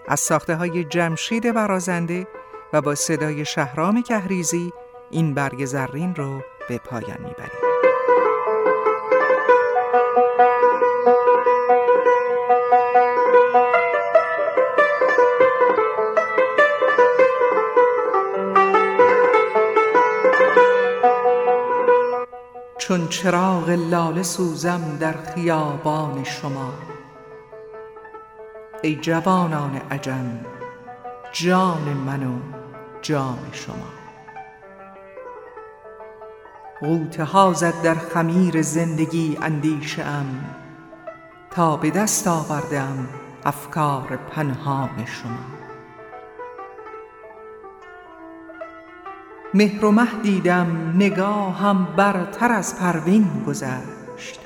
از 0.08 0.20
ساخته 0.20 0.56
های 0.56 0.84
جمشید 0.84 1.54
برازنده 1.54 2.28
و 2.74 2.82
با 2.82 2.96
صدای 2.96 3.46
شهرام 3.46 4.02
کهریزی 4.02 4.74
این 5.12 5.34
برگ 5.34 5.66
زرین 5.66 6.16
رو 6.16 6.42
به 6.70 6.78
پایان 6.78 7.18
می‌بریم. 7.20 7.88
چون 22.89 23.08
چراغ 23.08 23.69
لاله 23.69 24.23
سوزم 24.23 24.97
در 24.99 25.13
خیابان 25.13 26.23
شما. 26.23 26.73
ای 28.82 28.95
جوانان 28.95 29.82
عجم 29.91 30.39
جان 31.32 31.82
من 31.82 32.23
و 32.23 32.39
جان 33.02 33.39
شما. 33.52 33.89
غوطه 36.82 37.23
ها 37.23 37.54
زد 37.54 37.82
در 37.82 37.95
خمیر 37.95 38.62
زندگی 38.62 39.38
اندیشه 39.41 40.04
ام 40.04 40.45
تا 41.52 41.78
به 41.78 41.89
دست 41.91 42.28
آوردم 42.28 43.08
افکار 43.45 44.19
پنهان 44.32 45.06
شما. 45.06 45.59
مهر 49.54 49.86
و 49.86 49.92
مه 49.92 50.22
دیدم 50.24 50.94
نگاهم 50.96 51.88
برتر 51.96 52.52
از 52.52 52.80
پروین 52.80 53.44
گذشت. 53.48 54.40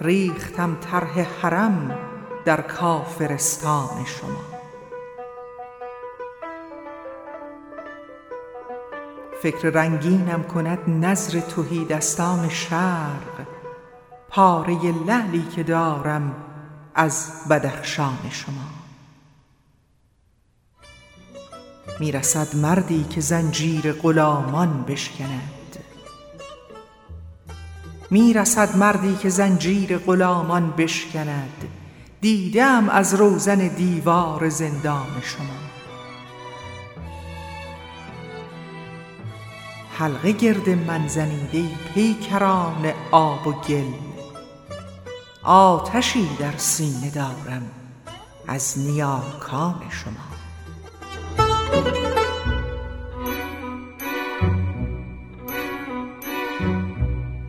ریختم 0.00 0.76
طرح 0.80 1.20
حرم 1.20 1.98
در 2.44 2.60
کافرستان 2.60 4.04
شما. 4.06 4.62
فکر 9.42 9.70
رنگینم 9.70 10.42
کند 10.42 10.78
نظر 11.04 11.40
تهی 11.40 11.84
دستان 11.84 12.48
شرق 12.48 13.46
پاره 14.28 14.78
لعلی 15.06 15.42
که 15.42 15.62
دارم 15.62 16.34
از 16.94 17.30
بدخشان 17.50 18.18
شما. 18.30 18.81
می‌رسد 22.02 22.56
مردی 22.56 23.04
که 23.04 23.20
زنجیر 23.20 23.92
غلامان 23.92 24.82
بشکند. 24.82 25.76
می‌رسد 28.10 28.76
مردی 28.76 29.16
که 29.16 29.28
زنجیر 29.28 29.98
غلامان 29.98 30.70
بشکند. 30.70 31.68
دیدم 32.20 32.88
از 32.88 33.14
روزن 33.14 33.58
دیوار 33.58 34.48
زندان 34.48 35.06
شما. 35.22 35.62
حلقه 39.98 40.32
گرد 40.32 40.68
من 40.68 41.08
زنید 41.08 41.70
پیکران 41.94 42.92
آب 43.10 43.46
و 43.46 43.52
گل. 43.52 43.92
آتشی 45.42 46.28
در 46.38 46.56
سینه 46.56 47.10
دارم 47.10 47.70
از 48.48 48.78
نیاکان 48.78 49.82
شما. 49.90 50.31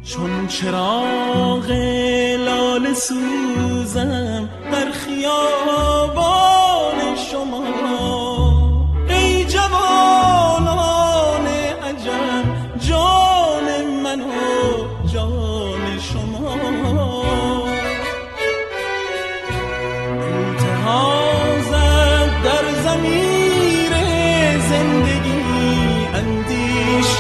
چون 0.04 0.48
چراغ 0.48 1.72
لال 2.46 2.94
سوزم 2.94 4.50
در 4.72 4.92
خیابان 4.92 6.63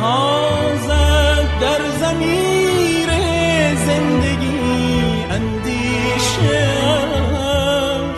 ها 0.00 0.76
زد 0.86 1.60
در 1.60 1.82
زمیر 2.00 3.10
زندگی 3.86 5.24
اندیشه 5.30 6.68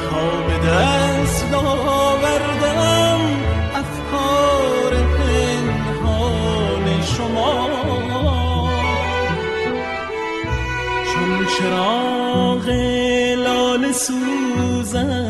تا 0.03 0.25
به 0.47 0.57
دست 0.69 1.55
آوردم 1.55 3.21
افکار 3.75 4.93
پنهان 5.19 6.87
شما. 7.03 7.69
چون 11.15 11.47
چراغ 11.59 12.67
لال 13.45 13.93
سوزم 13.93 15.22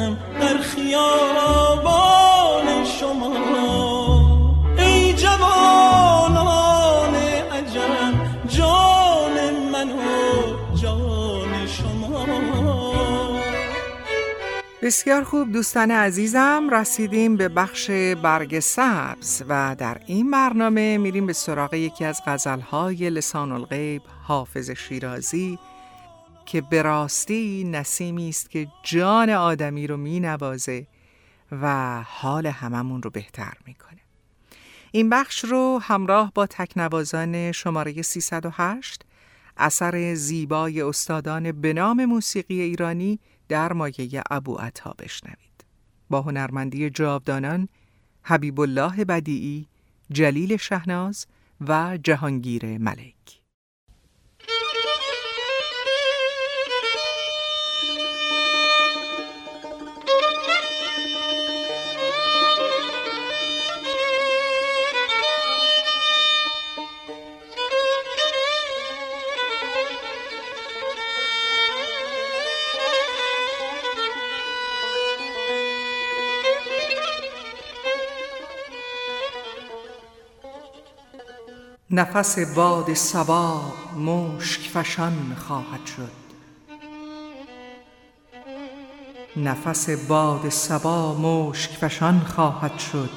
بسیار 14.82 15.24
خوب 15.24 15.52
دوستان 15.52 15.90
عزیزم 15.90 16.68
رسیدیم 16.72 17.36
به 17.36 17.48
بخش 17.48 17.90
برگ 18.22 18.60
سبز 18.60 19.42
و 19.48 19.76
در 19.78 20.00
این 20.06 20.30
برنامه 20.30 20.98
میریم 20.98 21.26
به 21.26 21.32
سراغ 21.32 21.74
یکی 21.74 22.04
از 22.04 22.20
غزلهای 22.26 23.10
لسان 23.10 23.52
الغیب 23.52 24.02
حافظ 24.22 24.70
شیرازی 24.70 25.58
که 26.46 26.60
به 26.60 26.82
راستی 26.82 27.64
نسیمی 27.64 28.28
است 28.28 28.50
که 28.50 28.68
جان 28.82 29.30
آدمی 29.30 29.86
رو 29.86 29.96
مینوازه 29.96 30.86
و 31.52 31.96
حال 32.06 32.46
هممون 32.46 33.02
رو 33.02 33.10
بهتر 33.10 33.52
می‌کنه. 33.66 34.00
این 34.92 35.10
بخش 35.10 35.44
رو 35.44 35.80
همراه 35.82 36.32
با 36.34 36.46
تکنوازان 36.46 37.52
شماره 37.52 38.02
308 38.02 39.04
اثر 39.56 40.14
زیبای 40.14 40.82
استادان 40.82 41.52
به 41.52 41.72
نام 41.72 42.04
موسیقی 42.04 42.60
ایرانی 42.60 43.18
در 43.48 43.72
مایه 43.72 44.22
ابو 44.31 44.55
عطا 44.55 44.94
بشنوید. 44.98 45.64
با 46.11 46.22
هنرمندی 46.22 46.90
جاودانان 46.90 47.68
حبیب 48.22 48.61
الله 48.61 49.05
بدیعی، 49.05 49.66
جلیل 50.11 50.57
شهناز 50.57 51.26
و 51.61 51.98
جهانگیر 52.05 52.78
ملک. 52.78 53.41
نفس 81.94 82.38
باد 82.38 82.94
صبا 82.94 83.61
مشک 83.96 84.61
فشان 84.61 85.37
خواهد 85.46 85.87
شد. 85.96 86.12
نفس 89.37 89.90
باد 89.90 90.48
صبا 90.48 91.14
مشک 91.14 91.70
فشان 91.70 92.20
خواهد 92.20 92.78
شد. 92.78 93.11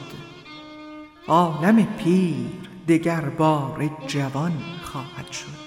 عالم 1.28 1.84
پیر 1.86 2.70
دگر 2.88 3.22
باره 3.22 3.92
جوان 4.08 4.64
خواهد 4.84 5.32
شد. 5.32 5.66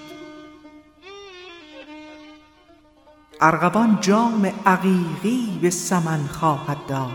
ارغوان 3.41 3.99
جام 4.01 4.53
عقیقی 4.67 5.59
به 5.63 5.71
سمن 5.71 6.27
خواهد 6.27 6.87
داد. 6.87 7.11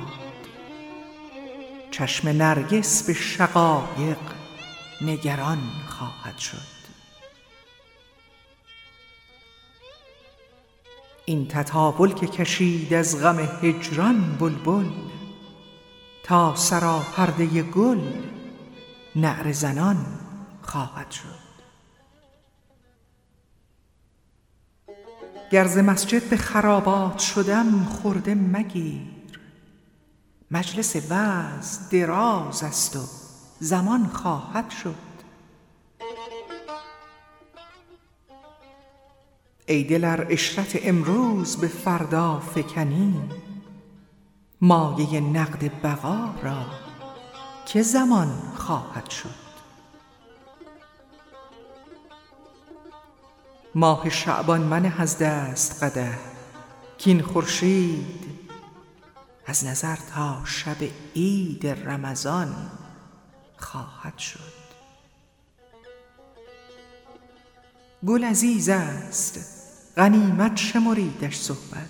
چشم 1.92 2.30
نرگس 2.30 3.04
به 3.04 3.14
شقایق 3.14 4.43
نگران 5.06 5.72
خواهد 5.88 6.38
شد. 6.38 6.74
این 11.26 11.48
تطاول 11.48 12.14
که 12.14 12.28
کشید 12.28 12.94
از 12.94 13.22
غم 13.22 13.40
هجران 13.40 14.38
بلبل 14.40 14.90
تا 16.24 16.56
سراپرده 16.56 17.62
گل 17.62 18.02
نعره 19.16 19.52
زنان 19.52 20.06
خواهد 20.62 21.12
شد. 21.12 21.44
گر 25.52 25.68
ز 25.68 25.78
مسجد 25.78 26.30
به 26.30 26.38
خرابات 26.38 27.20
شدم 27.20 27.86
خرده 27.86 28.36
مگیر. 28.36 29.02
مجلس 30.52 30.96
وعظ 31.10 31.90
دراز 31.90 32.64
است 32.64 32.96
و 32.96 33.23
زمان 33.64 34.08
خواهد 34.08 34.70
شد. 34.70 34.96
ای 39.66 39.84
دل 39.84 40.04
ار 40.04 40.28
عشرت 40.32 40.80
امروز 40.84 41.58
به 41.58 41.68
فردا 41.68 42.40
فکنی. 42.40 43.30
مایه 44.62 45.20
نقد 45.20 45.82
بقا 45.84 46.34
را 46.44 46.66
که 47.66 47.82
زمان 47.82 48.28
خواهد 48.56 49.10
شد. 49.10 49.44
ماه 53.76 54.10
شعبان 54.10 54.62
منه 54.62 55.02
از 55.02 55.18
دست 55.18 55.84
قدح 55.84 56.18
کین 56.98 57.22
خورشید 57.22 58.26
از 59.46 59.66
نظر 59.66 59.96
تا 59.96 60.46
شب 60.46 60.78
عید 61.16 61.68
رمضان 61.68 62.72
خواهد 63.64 64.18
شد. 64.18 64.64
گل 68.08 68.24
عزیز 68.24 68.70
است 68.70 69.40
غنیمت 69.98 70.58
شمریدش 70.58 71.36
صحبت. 71.36 71.90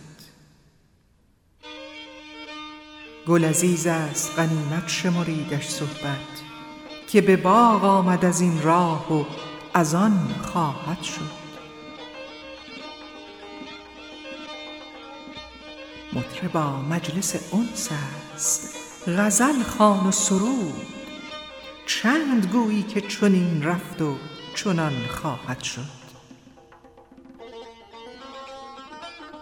گل 3.27 3.45
عزیز 3.45 3.87
است 3.87 4.39
غنیمت 4.39 4.87
شمریدش 4.87 5.67
صحبت. 5.67 6.33
که 7.07 7.21
به 7.21 7.37
باغ 7.37 7.83
آمد 7.83 8.25
از 8.25 8.41
این 8.41 8.61
راه 8.61 9.13
و 9.13 9.25
از 9.73 9.95
آن 9.95 10.35
خواهد 10.41 11.03
شد. 11.03 11.43
مطربا 16.13 16.81
مجلس 16.81 17.53
انس 17.53 17.89
است. 18.35 18.75
غزل 19.07 19.63
خوان 19.63 20.07
و 20.07 20.11
سرود. 20.11 21.02
چند 21.85 22.45
گویی 22.45 22.83
که 22.83 23.01
چنین 23.01 23.63
رفت 23.63 24.01
و 24.01 24.15
چنان 24.55 24.93
خواهد 25.07 25.63
شد. 25.63 26.03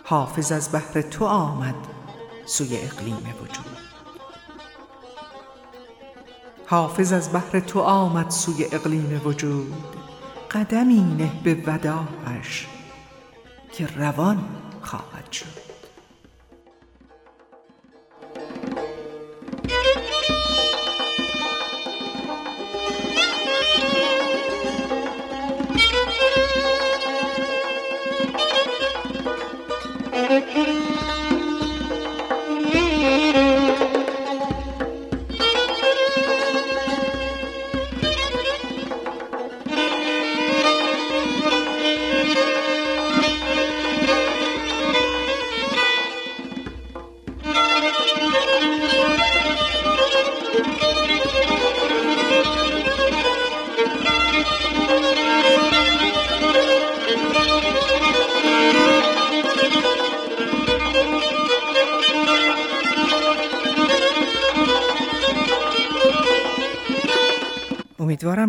حافظ 0.04 0.52
از 0.52 0.72
بهر 0.72 1.02
تو 1.02 1.26
آمد 1.26 1.76
سوی 2.46 2.78
اقلیم 2.78 3.36
وجود. 3.42 3.78
حافظ 6.68 7.14
از 7.14 7.32
بهر 7.32 7.60
تو 7.60 7.80
آمد 7.80 8.30
سوی 8.30 8.66
اقلیم 8.72 9.22
وجود. 9.26 9.74
قدمی 10.52 11.02
نه 11.02 11.32
به 11.44 11.54
وداعش 11.54 12.68
که 13.74 13.88
روان 13.88 14.46
خواهد 14.82 15.32
شد. 15.32 15.61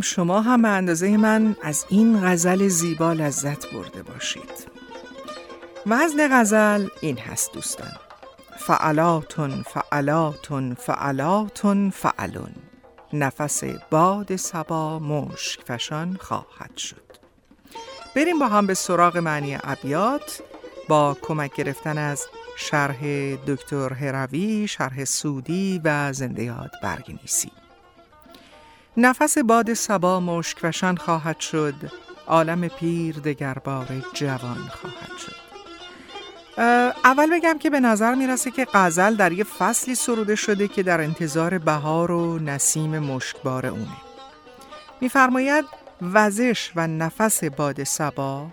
شما 0.02 0.40
هم 0.40 0.62
به 0.62 0.68
اندازه 0.68 1.16
من 1.16 1.56
از 1.62 1.84
این 1.88 2.20
غزل 2.26 2.68
زیبا 2.68 3.12
لذت 3.12 3.72
برده 3.72 4.02
باشید. 4.02 4.66
وزن 5.86 6.40
غزل 6.40 6.88
این 7.00 7.18
هست 7.18 7.52
دوستان. 7.52 7.92
فعلاتون 8.58 9.62
فعلاتون 9.62 10.74
فعلاتون 10.74 11.90
فعلون 11.90 12.54
نفس 13.12 13.64
باد 13.90 14.36
سبا 14.36 14.98
مشک 14.98 15.60
فشان 15.66 16.16
خواهد 16.20 16.76
شد. 16.76 17.02
بریم 18.16 18.38
با 18.38 18.48
هم 18.48 18.66
به 18.66 18.74
سراغ 18.74 19.16
معنی 19.16 19.58
ابیات. 19.64 20.42
با 20.88 21.16
کمک 21.22 21.54
گرفتن 21.56 21.98
از 21.98 22.26
شرح 22.56 23.00
دکتر 23.46 23.92
هروی، 23.92 24.68
شرح 24.68 25.04
سودی 25.04 25.80
و 25.84 26.12
زنده 26.12 26.44
یاد 26.44 26.70
نفس 28.96 29.38
باد 29.38 29.74
سبا 29.74 30.20
مشکفشان 30.20 30.96
خواهد 30.96 31.40
شد. 31.40 31.74
عالم 32.26 32.68
پیر 32.68 33.16
دگربار 33.16 33.86
جوان 34.14 34.70
خواهد 34.70 35.18
شد. 35.18 35.42
اول 37.04 37.30
بگم 37.32 37.58
که 37.58 37.70
به 37.70 37.80
نظر 37.80 38.14
می‌رسه 38.14 38.50
که 38.50 38.66
غزل 38.74 39.14
در 39.14 39.32
یه 39.32 39.44
فصلی 39.44 39.94
سروده 39.94 40.34
شده 40.34 40.68
که 40.68 40.82
در 40.82 41.00
انتظار 41.00 41.58
بهار 41.58 42.10
و 42.10 42.38
نسیم 42.38 42.98
مشکبار 42.98 43.66
اونه. 43.66 43.96
میفرماید 45.00 45.64
وزش 46.02 46.72
و 46.76 46.86
نفس 46.86 47.44
باد 47.44 47.84
سبا 47.84 48.46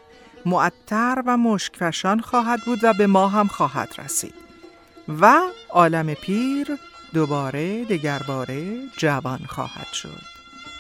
معطر 0.45 1.23
و 1.25 1.38
مشکفشان 1.38 2.19
خواهد 2.19 2.60
بود 2.65 2.84
و 2.84 2.93
به 2.93 3.08
ما 3.08 3.28
هم 3.28 3.47
خواهد 3.47 3.95
رسید. 3.97 4.34
و 5.21 5.39
عالم 5.69 6.13
پیر 6.13 6.67
دوباره 7.13 7.86
دگرباره 7.86 8.88
جوان 8.97 9.39
خواهد 9.47 9.93
شد. 9.93 10.29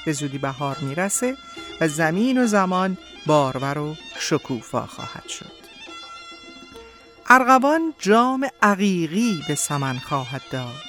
به 0.09 0.13
زودی 0.13 0.37
بهار 0.37 0.77
می‌رسه 0.77 1.37
و 1.81 1.87
زمین 1.87 2.43
و 2.43 2.47
زمان 2.47 2.97
بارور 3.25 3.77
و 3.77 3.95
شکوفا 4.19 4.85
خواهد 4.85 5.27
شد. 5.27 5.51
ارغوان 7.27 7.93
جام 7.99 8.47
عقیقی 8.61 9.43
به 9.47 9.55
سمن 9.55 9.97
خواهد 9.99 10.41
داد. 10.51 10.83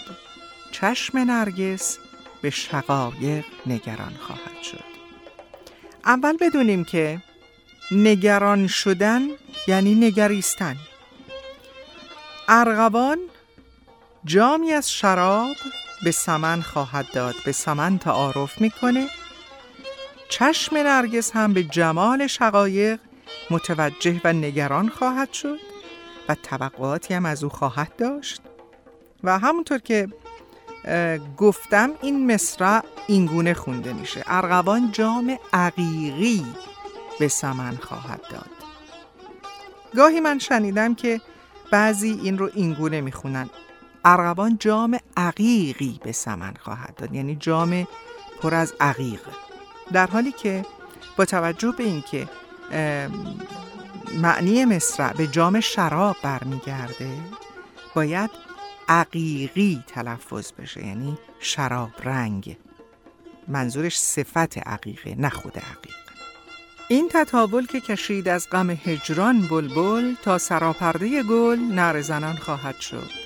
چشم 0.73 1.19
نرگس 1.19 1.99
به 2.43 2.51
شقایق 2.51 3.45
نگران 3.67 4.15
خواهد 4.21 4.63
شد. 4.63 4.85
اول 6.05 6.37
بدونیم 6.41 6.85
که 6.85 7.23
نگران 7.91 8.67
شدن 8.67 9.23
یعنی 9.67 9.95
نگریستن. 9.95 10.77
ارغوان 12.49 13.19
جامی 14.25 14.73
از 14.73 14.93
شراب 14.93 15.57
به 16.05 16.11
سمن 16.11 16.63
خواهد 16.63 17.07
داد 17.13 17.35
به 17.45 17.53
سمن 17.53 17.99
تعارف 17.99 18.61
می‌کنه. 18.61 19.07
چشم 20.29 20.77
نرگس 20.77 21.31
هم 21.31 21.53
به 21.53 21.63
جمال 21.63 22.27
شقایق 22.27 23.01
متوجه 23.51 24.21
و 24.25 24.33
نگران 24.33 24.89
خواهد 24.89 25.33
شد 25.33 25.59
و 26.29 26.35
توقعاتی 26.35 27.15
هم 27.15 27.27
از 27.27 27.45
او 27.45 27.51
خواهد 27.51 27.97
داشت. 27.97 28.43
و 29.25 29.39
همونطور 29.39 29.79
که 29.79 30.09
گفتم 31.37 31.91
این 32.03 32.33
مصرع 32.35 32.83
اینگونه 33.07 33.55
خونده 33.55 33.93
میشه. 33.93 34.25
ارغوان 34.27 34.93
جام 34.93 35.39
عقیقی 35.53 36.47
به 37.19 37.29
سمن 37.29 37.77
خواهد 37.77 38.21
داد. 38.31 38.51
گاهی 39.97 40.21
من 40.21 40.39
شنیدم 40.39 40.95
که 40.95 41.21
بعضی 41.71 42.21
این 42.23 42.39
رو 42.39 42.51
اینگونه 42.55 43.01
می‌خونن. 43.01 43.51
ارغوان 44.05 44.57
جام 44.61 44.99
عقیقی 45.17 46.01
به 46.03 46.13
سمن 46.13 46.55
خواهد 46.61 46.95
داد. 46.97 47.15
یعنی 47.15 47.37
جام 47.37 47.87
پر 48.43 48.55
از 48.55 48.75
عقیق. 48.81 49.21
در 49.93 50.07
حالی 50.07 50.33
که 50.33 50.65
با 51.17 51.25
توجه 51.25 51.73
به 51.79 51.85
اینکه 51.85 52.29
معنی 54.15 54.65
مصرع 54.65 55.13
به 55.13 55.27
جام 55.27 55.61
شراب 55.61 56.17
برمیگرده 56.23 57.11
باید 57.95 58.31
عقیقی 58.89 59.85
تلفظ 59.87 60.53
بشه. 60.53 60.87
یعنی 60.87 61.19
شراب 61.41 61.91
رنگ. 62.05 62.57
منظورش 63.49 64.01
صفت 64.01 64.59
عقیقه 64.59 65.15
نه 65.19 65.29
خود 65.29 65.59
عقیق. 65.59 65.95
این 66.89 67.09
تطاول 67.13 67.67
که 67.67 67.81
کشید 67.81 68.29
از 68.29 68.49
غم 68.53 68.71
هجران 68.71 69.41
بلبل 69.41 70.15
تا 70.23 70.39
سراپرده 70.39 71.23
گل 71.23 71.59
نر 71.59 72.01
زنان 72.01 72.37
خواهد 72.37 72.81
شد. 72.81 73.20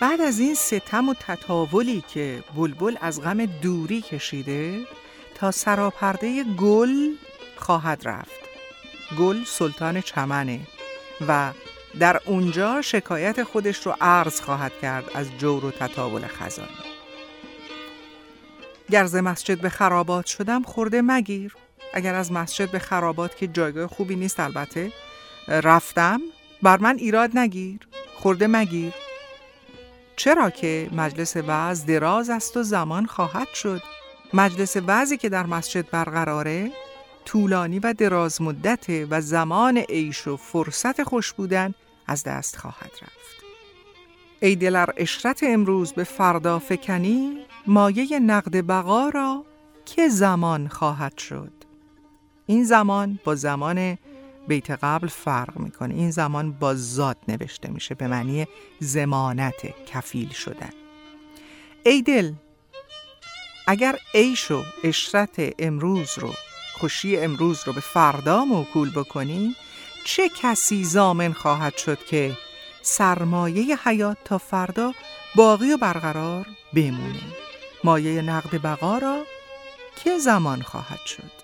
بعد 0.00 0.20
از 0.20 0.38
این 0.38 0.54
ستم 0.54 1.08
و 1.08 1.14
تطاولی 1.14 2.04
که 2.08 2.44
بلبل 2.56 2.96
از 3.00 3.22
غم 3.22 3.46
دوری 3.46 4.00
کشیده 4.00 4.80
تا 5.34 5.50
سراپرده 5.50 6.44
گل 6.44 7.14
خواهد 7.56 8.08
رفت. 8.08 8.40
گل 9.18 9.44
سلطان 9.44 10.00
چمنه 10.00 10.60
و 11.28 11.52
در 11.98 12.20
اونجا 12.26 12.82
شکایت 12.82 13.42
خودش 13.42 13.86
رو 13.86 13.94
عرض 14.00 14.40
خواهد 14.40 14.72
کرد 14.82 15.04
از 15.14 15.26
جور 15.38 15.64
و 15.64 15.70
تطاول 15.70 16.26
خزان. 16.26 16.68
گرز 18.90 19.14
مسجد 19.14 19.60
به 19.60 19.68
خرابات 19.68 20.26
شدم 20.26 20.62
خورده 20.62 21.02
مگیر. 21.02 21.54
اگر 21.94 22.14
از 22.14 22.32
مسجد 22.32 22.70
به 22.70 22.78
خرابات 22.78 23.36
که 23.36 23.46
جایگاه 23.46 23.86
خوبی 23.86 24.16
نیست 24.16 24.40
البته 24.40 24.92
رفتم. 25.48 26.20
بر 26.62 26.78
من 26.78 26.96
ایراد 26.98 27.38
نگیر. 27.38 27.78
خورده 28.16 28.46
مگیر. 28.46 29.05
چرا 30.16 30.50
که 30.50 30.88
مجلس 30.92 31.36
وعظ 31.36 31.84
دراز 31.84 32.30
است 32.30 32.56
و 32.56 32.62
زمان 32.62 33.06
خواهد 33.06 33.48
شد. 33.54 33.82
مجلس 34.34 34.76
وعظی 34.76 35.16
که 35.16 35.28
در 35.28 35.46
مسجد 35.46 35.90
برقراره 35.90 36.70
طولانی 37.24 37.78
و 37.78 37.92
دراز 37.92 38.42
مدته 38.42 39.06
و 39.10 39.20
زمان 39.20 39.78
عیش 39.78 40.28
و 40.28 40.36
فرصت 40.36 41.02
خوش 41.02 41.32
بودن 41.32 41.74
از 42.06 42.22
دست 42.24 42.56
خواهد 42.56 42.90
رفت. 43.02 43.26
ای 44.40 44.56
دلر 44.56 44.90
اشرت 44.96 45.40
امروز 45.42 45.92
به 45.92 46.04
فردا 46.04 46.58
فکنی 46.58 47.38
مایه 47.66 48.18
نقد 48.18 48.66
بقا 48.66 49.08
را 49.08 49.44
که 49.84 50.08
زمان 50.08 50.68
خواهد 50.68 51.18
شد. 51.18 51.52
این 52.46 52.64
زمان 52.64 53.18
با 53.24 53.34
زمان 53.34 53.98
بیت 54.48 54.70
قبل 54.70 55.06
فرق 55.06 55.58
می‌کنه. 55.58 55.94
این 55.94 56.10
زمان 56.10 56.52
با 56.52 56.74
ذات 56.74 57.16
نوشته 57.28 57.70
میشه 57.70 57.94
به 57.94 58.08
معنی 58.08 58.46
زمانت 58.80 59.86
کفیل 59.86 60.28
شدن. 60.28 60.72
ای 61.86 62.02
دل 62.02 62.32
اگر 63.66 63.98
عیش 64.14 64.50
و 64.50 64.62
اشرت 64.84 65.54
امروز 65.58 66.18
رو 66.18 66.32
خوشی 66.74 67.16
امروز 67.16 67.60
رو 67.66 67.72
به 67.72 67.80
فردا 67.80 68.44
موکول 68.44 68.90
بکنی 68.90 69.56
چه 70.04 70.28
کسی 70.28 70.84
زامن 70.84 71.32
خواهد 71.32 71.76
شد 71.76 71.98
که 72.04 72.36
سرمایه 72.82 73.78
حیات 73.84 74.16
تا 74.24 74.38
فردا 74.38 74.92
باقی 75.36 75.72
و 75.72 75.76
برقرار 75.76 76.46
بمونه؟ 76.74 77.22
مایه 77.84 78.22
نقد 78.22 78.62
بقا 78.62 78.98
را 78.98 79.24
که 80.04 80.18
زمان 80.18 80.62
خواهد 80.62 81.06
شد؟ 81.06 81.35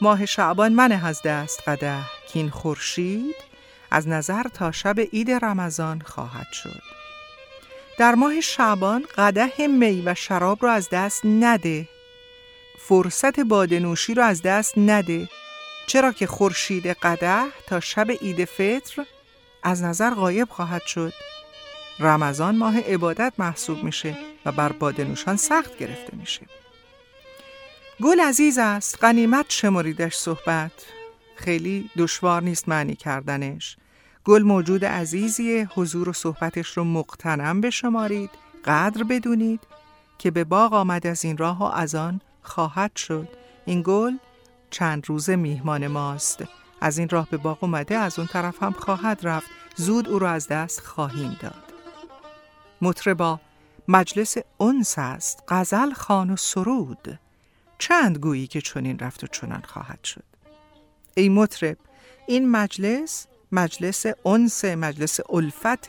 ماه 0.00 0.26
شعبان 0.26 0.72
من 0.72 0.92
از 0.92 1.22
دست 1.22 1.68
قده 1.68 1.98
که 2.28 2.38
این 2.38 2.50
خورشید 2.50 3.36
از 3.90 4.08
نظر 4.08 4.42
تا 4.42 4.72
شب 4.72 5.00
عید 5.00 5.30
رمضان 5.30 6.00
خواهد 6.00 6.46
شد. 6.52 6.82
در 7.98 8.14
ماه 8.14 8.40
شعبان 8.40 9.04
قده 9.16 9.66
می 9.66 10.02
و 10.06 10.14
شراب 10.14 10.58
رو 10.62 10.68
از 10.68 10.88
دست 10.90 11.20
نده. 11.24 11.88
فرصت 12.78 13.40
بادنوشی 13.40 14.14
رو 14.14 14.22
از 14.22 14.42
دست 14.42 14.78
نده. 14.78 15.28
چرا 15.86 16.12
که 16.12 16.26
خورشید 16.26 16.86
قده 16.86 17.44
تا 17.66 17.80
شب 17.80 18.10
عید 18.10 18.44
فطر 18.44 19.04
از 19.62 19.82
نظر 19.82 20.10
غایب 20.10 20.48
خواهد 20.48 20.82
شد. 20.86 21.12
رمضان 21.98 22.56
ماه 22.56 22.80
عبادت 22.80 23.32
محسوب 23.38 23.84
میشه 23.84 24.16
و 24.44 24.52
بر 24.52 24.72
بادنوشان 24.72 25.36
سخت 25.36 25.78
گرفته 25.78 26.16
میشه. 26.16 26.40
گل 28.02 28.20
عزیز 28.20 28.58
است 28.58 28.98
قنیمت 29.00 29.46
شماریدش 29.48 30.14
صحبت. 30.14 30.72
خیلی 31.36 31.90
دشوار 31.96 32.42
نیست 32.42 32.68
معنی 32.68 32.94
کردنش. 32.94 33.76
گل 34.24 34.42
موجود 34.42 34.84
عزیزیه 34.84 35.68
حضور 35.74 36.08
و 36.08 36.12
صحبتش 36.12 36.68
رو 36.68 36.84
مقتنم 36.84 37.60
بشمارید 37.60 38.30
قدر 38.64 39.02
بدونید 39.02 39.60
که 40.18 40.30
به 40.30 40.44
باغ 40.44 40.72
آمد 40.72 41.06
از 41.06 41.24
این 41.24 41.36
راه 41.36 41.58
و 41.58 41.62
از 41.62 41.94
آن 41.94 42.20
خواهد 42.42 42.96
شد. 42.96 43.28
این 43.64 43.82
گل 43.86 44.12
چند 44.70 45.08
روز 45.08 45.30
میهمان 45.30 45.86
ماست. 45.86 46.44
از 46.80 46.98
این 46.98 47.08
راه 47.08 47.28
به 47.30 47.36
باغ 47.36 47.64
اومده 47.64 47.96
از 47.96 48.18
اون 48.18 48.28
طرف 48.28 48.62
هم 48.62 48.72
خواهد 48.72 49.20
رفت. 49.22 49.50
زود 49.76 50.08
او 50.08 50.18
را 50.18 50.30
از 50.30 50.48
دست 50.48 50.80
خواهیم 50.80 51.36
داد. 51.40 51.72
مطربا 52.82 53.40
مجلس 53.88 54.36
انس 54.60 54.94
است 54.98 55.42
غزل 55.48 55.92
خان 55.92 56.30
و 56.30 56.36
سرود. 56.36 57.18
چند 57.84 58.18
گویی 58.18 58.46
که 58.46 58.60
چنین 58.60 58.98
رفت 58.98 59.24
و 59.24 59.26
چنان 59.26 59.62
خواهد 59.66 60.04
شد. 60.04 60.24
ای 61.16 61.28
مطرب 61.28 61.76
این 62.26 62.50
مجلس 62.50 63.26
مجلس 63.52 64.06
انس 64.26 64.64
مجلس 64.64 65.20
الفت 65.30 65.86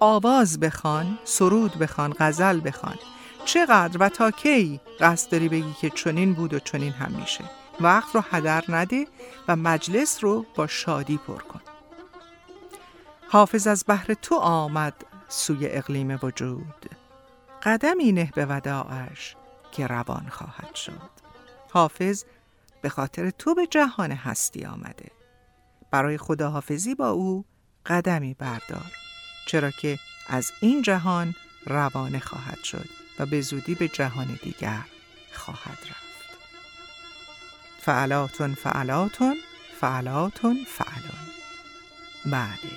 آواز 0.00 0.60
بخوان 0.60 1.18
سرود 1.24 1.78
بخوان 1.78 2.14
غزل 2.18 2.60
بخوان. 2.64 2.98
چقدر 3.44 3.96
و 4.00 4.08
تا 4.08 4.30
کی؟ 4.30 4.80
قصد 5.00 5.30
داری 5.30 5.48
بگی 5.48 5.74
که 5.80 5.90
چنین 5.90 6.34
بود 6.34 6.54
و 6.54 6.58
چنین 6.58 6.92
هم 6.92 7.12
میشه. 7.20 7.44
وقت 7.80 8.14
رو 8.14 8.22
هدر 8.30 8.64
نده 8.68 9.06
و 9.48 9.56
مجلس 9.56 10.24
رو 10.24 10.46
با 10.54 10.66
شادی 10.66 11.16
پر 11.16 11.38
کن. 11.38 11.60
حافظ 13.28 13.66
از 13.66 13.84
بحر 13.88 14.14
تو 14.14 14.34
آمد 14.34 14.94
سوی 15.28 15.66
اقلیم 15.66 16.18
وجود. 16.22 16.90
قدمی 17.62 18.12
نه 18.12 18.32
به 18.34 18.46
وداعش 18.46 19.36
که 19.72 19.86
روان 19.86 20.28
خواهد 20.28 20.74
شد. 20.74 21.15
حافظ 21.76 22.24
به 22.82 22.88
خاطر 22.88 23.30
تو 23.30 23.54
به 23.54 23.66
جهان 23.66 24.12
هستی 24.12 24.64
آمده. 24.64 25.10
برای 25.90 26.18
خداحافظی 26.18 26.94
با 26.94 27.10
او 27.10 27.44
قدمی 27.86 28.34
بردار 28.34 28.92
چرا 29.46 29.70
که 29.70 29.98
از 30.28 30.52
این 30.60 30.82
جهان 30.82 31.34
روانه 31.66 32.18
خواهد 32.18 32.62
شد 32.64 32.88
و 33.18 33.26
به 33.26 33.40
زودی 33.40 33.74
به 33.74 33.88
جهان 33.88 34.38
دیگر 34.42 34.84
خواهد 35.32 35.78
رفت. 35.90 36.38
فعلاتون 37.80 38.54
فعلاتون 38.54 39.36
فعلاتون 39.80 40.66
فعلون. 40.68 41.28
بله 42.26 42.72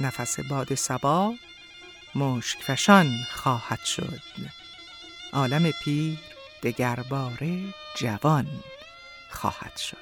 نفس 0.00 0.40
باد 0.40 0.74
سبا 0.74 1.34
مشک 2.14 2.62
فشان 2.62 3.18
خواهد 3.30 3.84
شد. 3.84 4.20
عالم 5.32 5.70
پیر 5.70 6.33
دگرباره 6.64 7.58
جوان 7.96 8.46
خواهد 9.30 9.76
شد. 9.76 9.96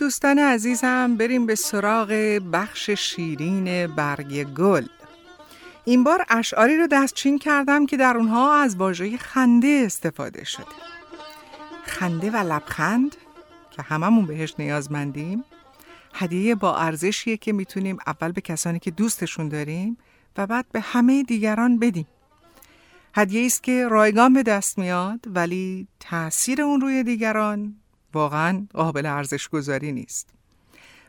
دوستان 0.00 0.38
عزیزم 0.38 1.16
بریم 1.16 1.46
به 1.46 1.54
سراغ 1.54 2.40
بخش 2.52 2.90
شیرین 2.90 3.86
برگ 3.86 4.44
گل. 4.44 4.86
این 5.84 6.04
بار 6.04 6.24
اشعاری 6.28 6.76
رو 6.76 6.86
دستچین 6.86 7.38
کردم 7.38 7.86
که 7.86 7.96
در 7.96 8.16
اونها 8.16 8.54
از 8.54 8.76
واژه 8.76 9.16
خنده 9.16 9.82
استفاده 9.86 10.44
شده. 10.44 10.64
خنده 11.84 12.30
و 12.30 12.36
لبخند 12.36 13.16
که 13.70 13.82
هممون 13.82 14.26
بهش 14.26 14.54
نیازمندیم 14.58 15.44
هدیه 16.14 16.54
با 16.54 16.76
ارزشیه 16.76 17.36
که 17.36 17.52
می‌تونیم 17.52 17.98
اول 18.06 18.32
به 18.32 18.40
کسانی 18.40 18.78
که 18.78 18.90
دوستشون 18.90 19.48
داریم 19.48 19.98
و 20.36 20.46
بعد 20.46 20.66
به 20.72 20.80
همه 20.80 21.22
دیگران 21.22 21.78
بدیم. 21.78 22.06
هدیه 23.14 23.46
است 23.46 23.62
که 23.62 23.88
رایگان 23.88 24.32
به 24.32 24.42
دست 24.42 24.78
میاد 24.78 25.20
ولی 25.26 25.88
تأثیر 26.00 26.62
اون 26.62 26.80
روی 26.80 27.02
دیگران 27.02 27.79
واقعا 28.14 28.66
قابل 28.74 29.06
ارزش 29.06 29.48
گذاری 29.48 29.92
نیست. 29.92 30.28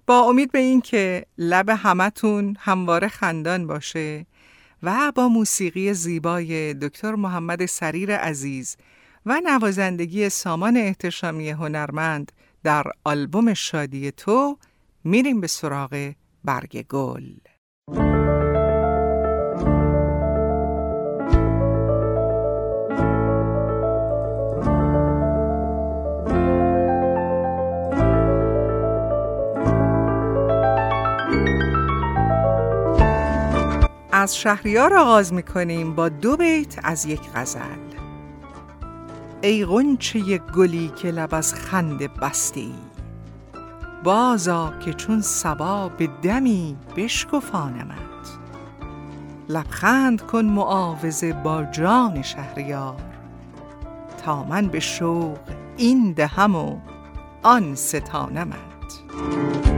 با 0.08 0.20
امید 0.20 0.52
به 0.52 0.60
این 0.60 0.82
که 0.82 1.26
لب 1.38 1.70
همتون 1.70 2.58
همواره 2.60 3.08
خندان 3.08 3.68
باشه 3.68 4.26
و 4.84 5.12
با 5.16 5.28
موسیقی 5.28 5.94
زیبای 5.94 6.74
دکتر 6.74 7.16
محمد 7.16 7.66
سریر 7.66 8.16
عزیز 8.16 8.78
و 9.26 9.42
نوازندگی 9.46 10.30
سامان 10.30 10.78
احتشامی 10.78 11.50
هنرمند 11.50 12.32
در 12.64 12.84
آلبوم 13.04 13.54
شادی 13.54 14.12
تو 14.12 14.58
میریم 15.04 15.42
به 15.42 15.48
سراغ 15.48 16.14
برگ 16.44 16.86
گل. 16.88 17.51
از 34.22 34.38
شهریار 34.38 34.94
آغاز 34.94 35.34
می‌کنیم 35.34 35.96
با 35.96 36.10
دو 36.10 36.38
بیت 36.38 36.80
از 36.84 37.06
یک 37.06 37.22
غزل. 37.36 37.60
ای 39.42 39.66
غنچه 39.66 40.38
گلی 40.38 40.92
که 40.96 41.12
لب 41.12 41.36
از 41.36 41.54
خنده 41.54 42.08
بستی 42.08 42.74
بازا 44.04 44.74
که 44.80 44.94
چون 44.94 45.22
سبا 45.22 45.90
به 45.90 46.10
دمی 46.22 46.78
بشکفانمت 46.98 47.98
لبخند 49.50 50.22
کن 50.22 50.46
معاوضه 50.46 51.34
با 51.34 51.64
جان 51.64 52.22
شهریار 52.22 53.02
تا 54.26 54.44
من 54.44 54.68
به 54.68 54.80
شوق 54.80 55.38
این 55.78 56.12
دهم 56.12 56.56
و 56.56 56.78
آن 57.44 57.76
ستانمت. 57.76 59.71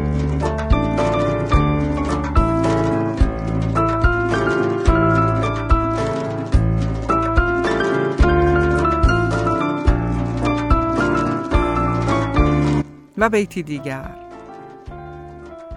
و 13.24 13.30
بیتی 13.30 13.64
دیگر. 13.64 14.16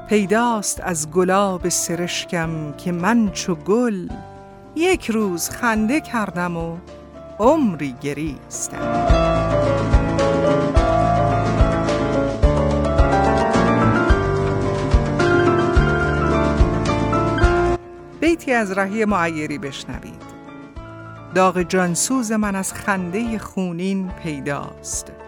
پیداست 0.09 0.81
از 0.81 1.11
گلاب 1.11 1.69
سرشکم 1.69 2.73
که 2.73 2.93
من 2.93 3.31
چو 3.31 3.55
گل 3.55 4.09
یک 4.75 5.11
روز 5.11 5.51
خنده 5.51 6.01
کردم 6.01 6.57
و 6.57 6.77
عمری 7.39 7.95
گریستم. 8.01 9.07
بیتی 18.21 18.53
از 18.53 18.73
رهی 18.73 19.05
معیری 19.05 19.59
بشنوید. 19.59 20.23
داغ 21.35 21.63
جانسوز 21.63 22.33
من 22.33 22.57
از 22.57 22.73
خنده 22.73 23.39
خونین 23.39 24.09
پیداست. 24.23 25.26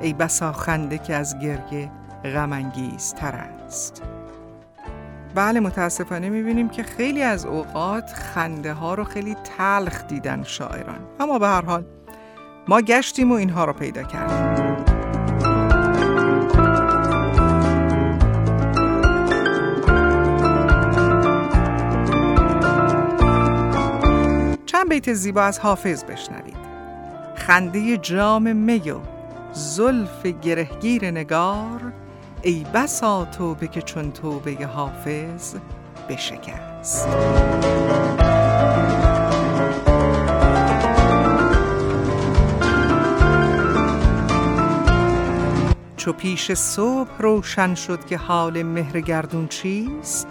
ای 0.00 0.12
بسا 0.12 0.52
خنده 0.52 0.98
که 0.98 1.14
از 1.14 1.38
گرگه 1.38 1.90
غمانگیز 2.24 3.14
تر 3.14 3.34
است. 3.34 4.02
بله 5.34 5.60
متاسفانه 5.60 6.28
می‌بینیم 6.28 6.68
که 6.68 6.82
خیلی 6.82 7.22
از 7.22 7.46
اوقات 7.46 8.12
خنده 8.12 8.72
ها 8.72 8.94
رو 8.94 9.04
خیلی 9.04 9.36
تلخ 9.58 10.06
دیدن 10.06 10.42
شاعران. 10.42 10.98
اما 11.20 11.38
به 11.38 11.46
هر 11.46 11.64
حال 11.64 11.84
ما 12.68 12.80
گشتیم 12.80 13.32
و 13.32 13.34
اینها 13.34 13.64
رو 13.64 13.72
پیدا 13.72 14.02
کردیم. 14.02 14.76
چند 24.66 24.88
بیت 24.88 25.12
زیبا 25.12 25.42
از 25.42 25.58
حافظ 25.58 26.04
بشنوید. 26.04 26.56
خنده 27.34 27.96
جام 27.96 28.56
میو 28.56 29.15
زلف 29.56 30.26
گرهگیر 30.26 31.10
نگار 31.10 31.92
ای 32.42 32.66
بسا 32.74 33.24
توبه 33.24 33.66
که 33.66 33.82
چون 33.82 34.12
توبه 34.12 34.66
حافظ 34.66 35.54
بشکست. 36.08 37.08
چو 45.96 46.12
پیش 46.12 46.52
صبح 46.52 47.10
روشن 47.18 47.74
شد 47.74 48.06
که 48.06 48.16
حال 48.16 48.62
مهر 48.62 49.00
گردون 49.00 49.48
چیست 49.48 50.26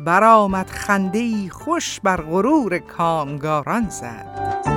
برآمد 0.00 0.66
خنده 0.66 1.18
ای 1.18 1.48
خوش 1.48 2.00
بر 2.00 2.16
غرور 2.16 2.78
کامگاران 2.78 3.88
زد. 3.88 4.71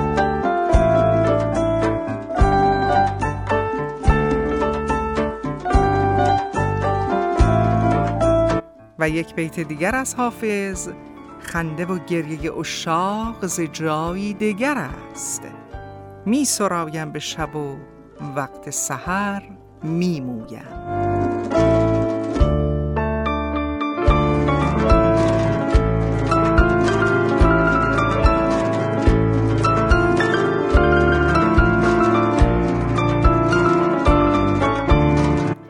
و 8.98 9.08
یک 9.08 9.34
بیت 9.34 9.60
دیگر 9.60 9.94
از 9.94 10.14
حافظ 10.14 10.88
خنده 11.40 11.86
و 11.86 11.98
گریه 11.98 12.58
اشاق 12.58 13.46
ز 13.46 13.60
جایی 13.60 14.34
دیگر 14.34 14.88
است. 15.12 15.42
می 16.26 16.44
سرایم 16.44 17.10
به 17.12 17.18
شب 17.18 17.56
و 17.56 17.76
وقت 18.36 18.70
سحر 18.70 19.42
می 19.82 20.20
مویم. 20.20 20.86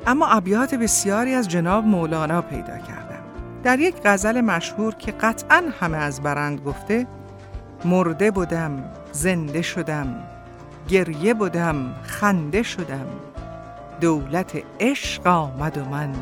اما 0.06 0.26
ابیات 0.26 0.74
بسیاری 0.74 1.34
از 1.34 1.48
جناب 1.48 1.84
مولانا 1.84 2.42
پیدا 2.42 2.78
کرد 2.78 2.95
در 3.66 3.80
یک 3.80 3.94
غزل 4.04 4.40
مشهور 4.40 4.94
که 4.94 5.12
قطعا 5.12 5.62
همه 5.80 5.96
از 5.96 6.22
برند 6.22 6.60
گفته 6.60 7.06
مرده 7.84 8.30
بودم 8.30 8.92
زنده 9.12 9.62
شدم 9.62 10.24
گریه 10.88 11.34
بودم 11.34 11.94
خنده 12.02 12.62
شدم. 12.62 13.06
دولت 14.00 14.62
عشق 14.80 15.26
آمد 15.26 15.78
و 15.78 15.84
من 15.84 16.12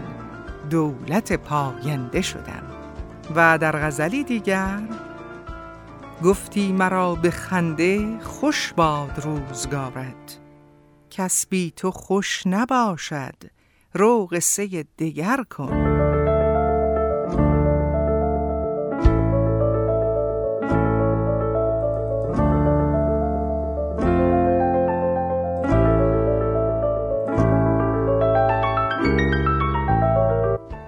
دولت 0.71 1.33
پاینده 1.33 2.23
شدم. 2.23 2.63
و 3.35 3.59
در 3.59 3.87
غزلی 3.87 4.25
دیگر 4.25 4.79
گفتی 6.25 6.73
مرا 6.73 7.15
به 7.15 7.31
خنده 7.31 8.19
خوش 8.21 8.73
باد 8.73 9.23
روزگارت. 9.25 10.39
کس 11.11 11.47
بی 11.47 11.73
تو 11.77 11.91
خوش 11.91 12.47
نباشد 12.47 13.37
رو 13.95 14.27
قصه 14.27 14.85
دگر 14.99 15.45
کن. 15.51 15.94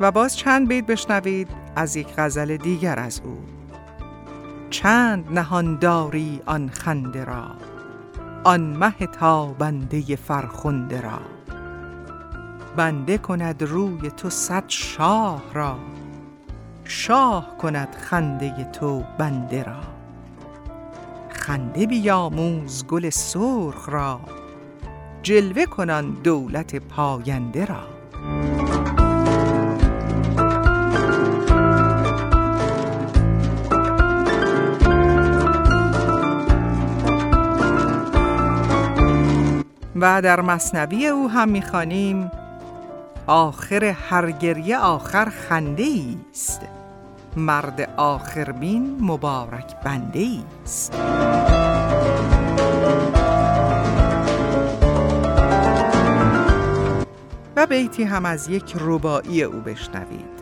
و 0.01 0.13
باز 0.13 0.37
چند 0.37 0.69
بیت 0.69 0.87
بشنوید 0.87 1.49
از 1.77 1.97
یک 1.97 2.09
غزل 2.19 2.57
دیگر 2.57 2.99
از 2.99 3.21
او. 3.25 3.39
چند 4.71 5.39
نهان 5.39 5.79
داری 5.79 6.41
آن 6.47 6.69
خنده 6.69 7.25
را 7.25 7.45
آن 8.45 8.61
مه 8.61 9.07
تابنده 9.07 10.17
فرخنده 10.17 11.01
را. 11.01 11.21
بنده 12.77 13.19
کند 13.19 13.63
روی 13.63 14.11
تو 14.11 14.31
صد 14.31 14.65
شاه 14.69 15.43
را 15.55 15.79
شاه 16.85 17.57
کند 17.59 17.97
خنده 18.01 18.65
تو 18.65 19.05
بنده 19.19 19.63
را. 19.63 19.81
خنده 21.31 21.87
بیاموز 21.87 22.87
گل 22.87 23.11
سرخ 23.11 23.89
را 23.89 24.21
جلوه 25.23 25.65
کنان 25.65 26.11
دولت 26.11 26.77
پاینده 26.77 27.65
را. 27.65 27.87
و 40.01 40.23
در 40.23 40.41
مصنوی 40.41 41.07
او 41.07 41.31
هم 41.31 41.49
می‌خوانیم 41.49 42.31
آخر 43.27 43.85
هر 43.85 44.31
گریه 44.31 44.79
آخر 44.79 45.29
خنده 45.49 45.87
است. 46.31 46.61
مرد 47.37 47.91
آخربین 47.97 48.99
مبارک 49.01 49.77
بنده 49.85 50.29
است. 50.65 50.95
و 57.57 57.67
بیتی 57.67 58.03
هم 58.03 58.27
از 58.27 58.49
یک 58.49 58.77
ربایی 58.81 59.43
او 59.43 59.61
بشنوید. 59.61 60.37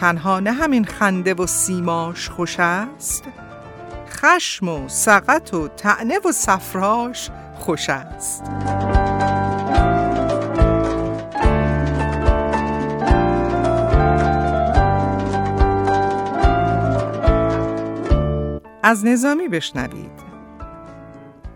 تنها 0.00 0.40
نه 0.40 0.52
همین 0.52 0.84
خنده 0.84 1.34
و 1.34 1.46
سیماش 1.46 2.28
خوش 2.28 2.56
است 2.60 3.24
خشم 4.08 4.68
و 4.68 4.88
سقط 4.88 5.54
و 5.54 5.68
تعنه 5.68 6.18
و 6.18 6.32
صفراش 6.32 7.30
خوش 7.64 7.90
است. 7.90 8.42
از 18.82 19.04
نظامی 19.06 19.48
بشنوید. 19.48 20.10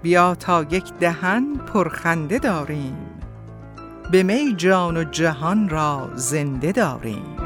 بیا 0.02 0.34
تا 0.34 0.62
یک 0.62 0.92
دهن 1.00 1.54
پرخنده 1.54 2.38
داریم. 2.38 2.96
به 4.12 4.22
می 4.22 4.54
جان 4.56 4.96
و 4.96 5.04
جهان 5.04 5.68
را 5.68 6.10
زنده 6.14 6.72
داریم. 6.72 7.36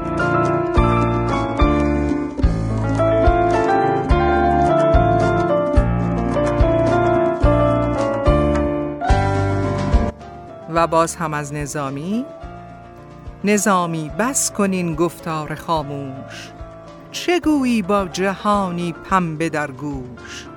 و 10.75 10.87
باز 10.87 11.15
هم 11.15 11.33
از 11.33 11.53
نظامی. 11.53 12.25
نظامی 13.43 14.11
بس 14.19 14.51
کنین 14.51 14.95
گفتار 14.95 15.55
خاموش. 15.55 16.51
چه 17.11 17.39
گویی 17.39 17.81
با 17.81 18.07
جهانی 18.07 18.93
پنبه 19.09 19.49
در 19.49 19.71
گوش؟ 19.71 20.47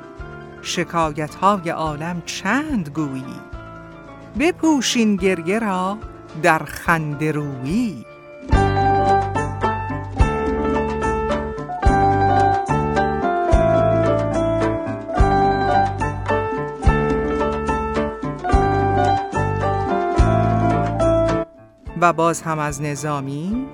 شکایت 0.62 1.35
های 1.35 1.71
عالم 1.71 2.23
چند 2.27 2.89
گویی؟ 2.89 3.41
بپوشین 4.39 5.17
گریه 5.17 5.59
را 5.59 5.99
در 6.43 6.59
خنده 6.59 7.33
و 22.01 22.13
باز 22.13 22.43
هم 22.43 22.59
از 22.59 22.83
نظامی 22.83 23.67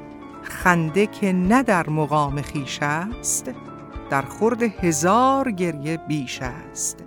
خنده 0.42 1.06
که 1.06 1.32
نه 1.32 1.62
در 1.62 1.90
مقام 1.90 2.42
خیش 2.42 2.78
است 2.82 3.50
در 4.10 4.22
خورد 4.22 4.62
هزار 4.62 5.50
گریه 5.50 5.96
بیش 5.96 6.42
است. 6.42 7.04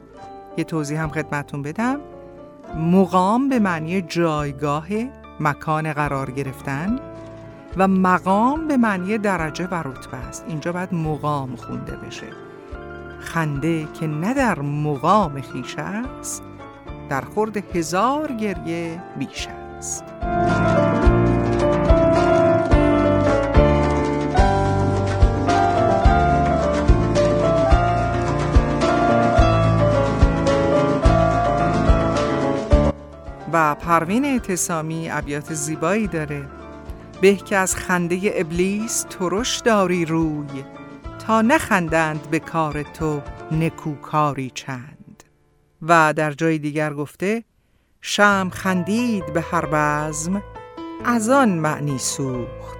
یه 0.57 0.63
توضیح 0.63 1.01
هم 1.01 1.09
خدمتون 1.09 1.61
بدم. 1.61 1.99
مقام 2.75 3.49
به 3.49 3.59
معنی 3.59 4.01
جایگاه 4.01 4.87
مکان 5.39 5.93
قرار 5.93 6.31
گرفتن 6.31 6.99
و 7.77 7.87
مقام 7.87 8.67
به 8.67 8.77
معنی 8.77 9.17
درجه 9.17 9.67
و 9.67 9.75
رتبه 9.75 10.17
است. 10.17 10.45
اینجا 10.47 10.71
باید 10.71 10.93
مقام 10.93 11.55
خونده 11.55 11.95
بشه. 11.95 12.27
خنده 13.19 13.87
که 13.99 14.07
نه 14.07 14.33
در 14.33 14.59
مقام 14.59 15.41
خیش 15.41 15.75
است 15.77 16.43
در 17.09 17.21
خورد 17.21 17.75
هزار 17.75 18.31
گریه 18.31 19.03
بیش 19.19 19.47
است. 19.47 20.03
پروین 33.75 34.25
اعتصامی 34.25 35.09
ابیات 35.09 35.53
زیبایی 35.53 36.07
داره. 36.07 36.45
به 37.21 37.35
که 37.35 37.57
از 37.57 37.75
خنده 37.75 38.31
ابلیس 38.35 39.05
ترش 39.09 39.59
داری 39.59 40.05
روی 40.05 40.63
تا 41.27 41.41
نخندند 41.41 42.29
به 42.29 42.39
کار 42.39 42.83
تو 42.83 43.21
نکوکاری 43.51 44.51
چند. 44.53 45.23
و 45.81 46.13
در 46.13 46.31
جای 46.31 46.57
دیگر 46.57 46.93
گفته 46.93 47.43
شم 48.01 48.49
خندید 48.53 49.33
به 49.33 49.41
هر 49.41 49.65
بزم 49.65 50.43
از 51.05 51.29
آن 51.29 51.49
معنی 51.49 51.97
سوخت. 51.97 52.77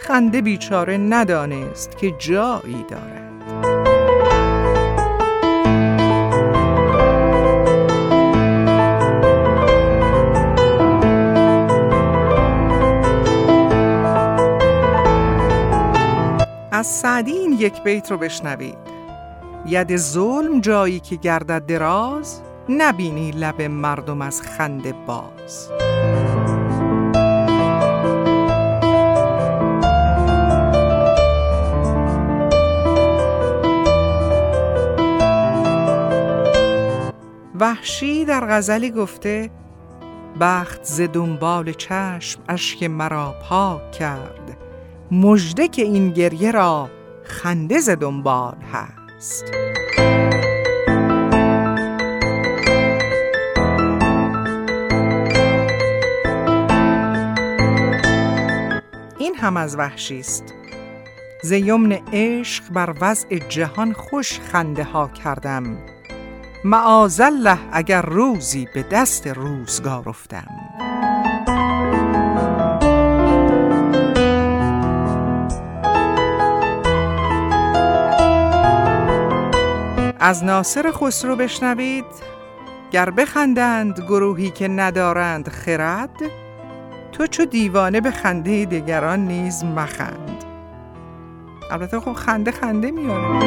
خنده 0.00 0.42
بیچاره 0.42 0.96
ندانست 0.96 1.98
که 1.98 2.10
جایی 2.10 2.84
دارد. 2.90 3.23
از 16.84 16.90
سعدی 16.90 17.32
این 17.32 17.52
یک 17.52 17.82
بیت 17.82 18.10
رو 18.10 18.18
بشنوید. 18.18 18.78
ید 19.66 19.96
ظلم 19.96 20.60
جایی 20.60 21.00
که 21.00 21.16
گردد 21.16 21.66
دراز 21.66 22.40
نبینی 22.68 23.30
لب 23.30 23.62
مردم 23.62 24.22
از 24.22 24.42
خنده 24.42 24.92
باز. 25.06 25.70
وحشی 37.60 38.24
در 38.24 38.46
غزلی 38.46 38.90
گفته 38.90 39.50
بخت 40.40 40.84
ز 40.84 41.00
دنبال 41.00 41.72
چشم 41.72 42.40
اشک 42.48 42.82
مرا 42.82 43.34
پاک 43.48 43.92
کرد. 43.92 44.43
مژده 45.10 45.68
که 45.68 45.82
این 45.82 46.10
گریه 46.10 46.50
را 46.50 46.90
خنده 47.24 47.80
ز 47.80 47.88
دنبال 47.88 48.56
هست. 48.72 49.44
این 59.18 59.34
هم 59.34 59.56
از 59.56 59.76
وحشی 59.76 60.20
است. 60.20 60.44
ز 61.42 61.52
یمن 61.52 61.92
عشق 62.12 62.64
بر 62.72 62.94
وضع 63.00 63.38
جهان 63.38 63.92
خوش 63.92 64.40
خنده 64.40 64.84
ها 64.84 65.08
کردم. 65.08 65.78
معاذالله 66.64 67.58
اگر 67.72 68.02
روزی 68.02 68.68
به 68.74 68.82
دست 68.82 69.26
روزگار 69.26 70.08
افتم. 70.08 70.46
از 80.26 80.44
ناصر 80.44 80.90
خسرو 80.92 81.36
بشنوید 81.36 82.04
گر 82.90 83.10
بخندند 83.10 84.00
گروهی 84.00 84.50
که 84.50 84.68
ندارند 84.68 85.48
خرد 85.48 86.22
تو 87.12 87.26
چو 87.26 87.44
دیوانه 87.44 88.00
به 88.00 88.10
خنده 88.10 88.64
دیگران 88.64 89.20
نیز 89.20 89.64
مخند. 89.64 90.44
البته 91.70 92.00
خب 92.00 92.12
خنده 92.12 92.50
خنده 92.50 92.90
میاره 92.90 93.44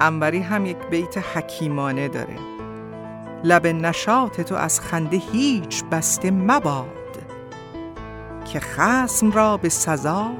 انوری 0.00 0.40
هم 0.40 0.66
یک 0.66 0.78
بیت 0.90 1.18
حکیمانه 1.18 2.08
داره. 2.08 2.36
لب 3.44 3.66
نشاط 3.66 4.40
تو 4.40 4.54
از 4.54 4.80
خنده 4.80 5.16
هیچ 5.16 5.84
بسته 5.84 6.30
مباد. 6.30 6.97
که 8.52 8.60
خسم 8.60 9.30
را 9.30 9.56
به 9.56 9.68
سزا 9.68 10.30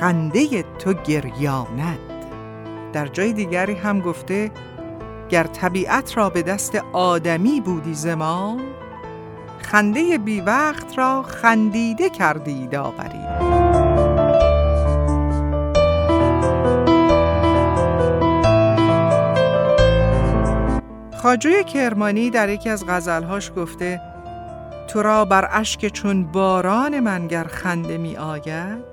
خنده 0.00 0.62
تو 0.78 0.92
گریاند. 0.92 1.98
در 2.92 3.06
جای 3.06 3.32
دیگری 3.32 3.74
هم 3.74 4.00
گفته 4.00 4.50
گر 5.28 5.44
طبیعت 5.44 6.16
را 6.16 6.30
به 6.30 6.42
دست 6.42 6.74
آدمی 6.92 7.60
بودی 7.60 7.94
زمان 7.94 8.60
خنده 9.58 10.18
بی 10.18 10.40
وقت 10.40 10.98
را 10.98 11.22
خندیده 11.22 12.10
کردی 12.10 12.66
داوری 12.66 13.26
خاجوی 21.22 21.64
کرمانی 21.64 22.30
در 22.30 22.48
یکی 22.48 22.68
از 22.68 22.86
غزلهاش 22.86 23.52
گفته 23.56 24.15
تو 24.96 25.02
را 25.02 25.24
بر 25.24 25.48
اشک 25.52 25.88
چون 25.88 26.24
باران 26.24 27.00
من 27.00 27.26
گر 27.26 27.44
خنده 27.44 27.98
می 27.98 28.16
آید؟ 28.16 28.84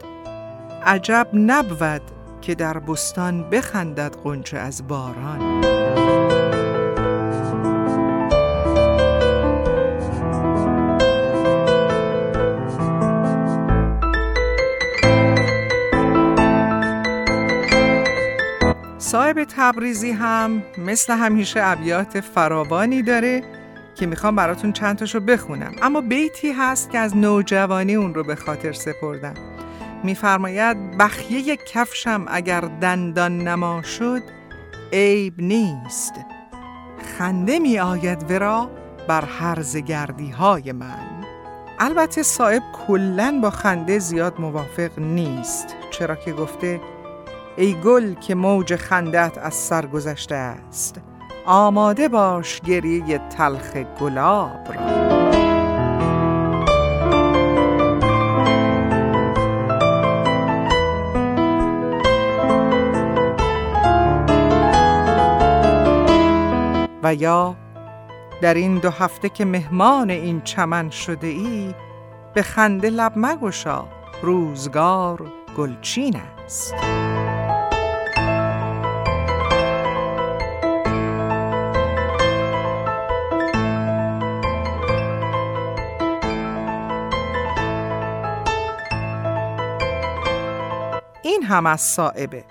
عجب 0.86 1.28
نبود 1.34 2.01
که 2.41 2.56
در 2.56 2.80
بستان 2.80 3.49
بخندد 3.49 4.16
قنچه 4.24 4.58
از 4.58 4.88
باران. 4.88 5.62
صاحب 18.97 19.43
تبریزی 19.43 20.12
هم 20.12 20.64
مثل 20.78 21.14
همیشه 21.14 21.60
ابیات 21.64 22.20
فراوانی 22.20 23.01
داره. 23.01 23.62
که 24.04 24.08
می‌خوام 24.08 24.36
براتون 24.36 24.74
چند 24.74 24.97
تاشو 24.97 25.20
بخونم. 25.20 25.72
اما 25.82 26.01
بیتی 26.01 26.51
هست 26.51 26.89
که 26.89 26.97
از 26.97 27.18
نوجوانی 27.18 27.95
اون 27.95 28.14
رو 28.14 28.24
به 28.24 28.36
خاطر 28.36 28.74
سپردم. 28.74 29.34
میفرماید 30.04 30.97
بخیه 30.97 31.56
کفشم 31.56 32.26
اگر 32.28 32.62
دندان 32.62 33.38
نما 33.38 33.82
شد 33.82 34.22
عیب 34.93 35.34
نیست. 35.38 36.14
خنده 37.18 37.60
می 37.60 37.80
آید 37.80 38.32
ورا 38.32 38.70
بر 39.08 39.26
هرز 39.26 39.78
گردی 39.78 40.30
های 40.30 40.72
من. 40.72 41.26
البته 41.80 42.24
صاحب 42.24 42.64
کلن 42.88 43.41
با 43.41 43.49
خنده 43.49 43.99
زیاد 43.99 44.41
موافق 44.41 44.99
نیست 44.99 45.76
چرا 45.91 46.16
که 46.16 46.34
گفته 46.34 46.82
ای 47.58 47.74
گل 47.74 48.14
که 48.14 48.36
موج 48.36 48.76
خندت 48.76 49.38
از 49.38 49.54
سر 49.54 49.86
گذشته 49.86 50.36
است. 50.36 51.01
آماده 51.46 52.08
باش 52.08 52.62
گریه 52.62 53.18
تلخ 53.18 53.76
گلاب 53.76 54.74
را. 54.74 55.14
و 67.04 67.16
یا 67.16 67.56
در 68.41 68.54
این 68.54 68.78
دو 68.78 68.89
هفته 68.89 69.30
که 69.30 69.46
مهمان 69.46 70.10
این 70.10 70.41
چمن 70.41 70.89
شده 70.89 71.28
ای 71.28 71.76
به 72.34 72.41
خنده 72.41 72.89
لب 72.89 73.14
مگشا 73.16 73.86
روزگار 74.22 75.32
گلچین 75.58 76.16
است. 76.46 76.74
این 91.44 91.52
هم 91.52 91.66
از 91.66 91.82
صائبه. 91.82 92.44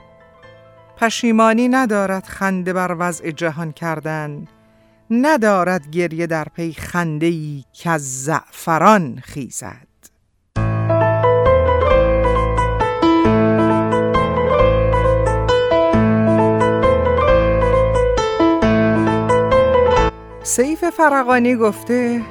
پشیمانی 0.97 1.68
ندارد 1.68 2.24
خنده 2.24 2.72
بر 2.72 2.97
وضع 2.99 3.30
جهان 3.30 3.72
کردن 3.72 4.49
ندارد 5.11 5.90
گریه 5.90 6.26
در 6.26 6.45
پی 6.45 6.72
خنده 6.72 7.32
که 7.72 7.90
از 7.90 8.24
زعفران 8.24 9.22
خیزد. 9.24 9.88
سیف 20.43 20.84
فرقانی 20.84 21.57
گفته 21.57 22.22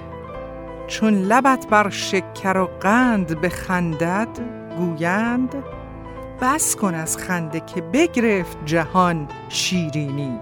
چون 0.88 1.14
لبت 1.14 1.68
بر 1.70 1.89
شکر 1.89 2.57
و 2.57 2.66
قند 2.66 3.41
به 3.41 3.49
خندد 3.49 4.39
گویند 4.78 5.80
بس 6.41 6.75
کن 6.75 6.95
از 6.95 7.17
خنده 7.17 7.59
که 7.59 7.81
بگرفت 7.81 8.57
جهان 8.65 9.27
شیرینی. 9.49 10.39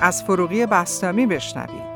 از 0.00 0.22
فروغی 0.22 0.66
بستامی 0.66 1.26
بشنوید. 1.26 1.92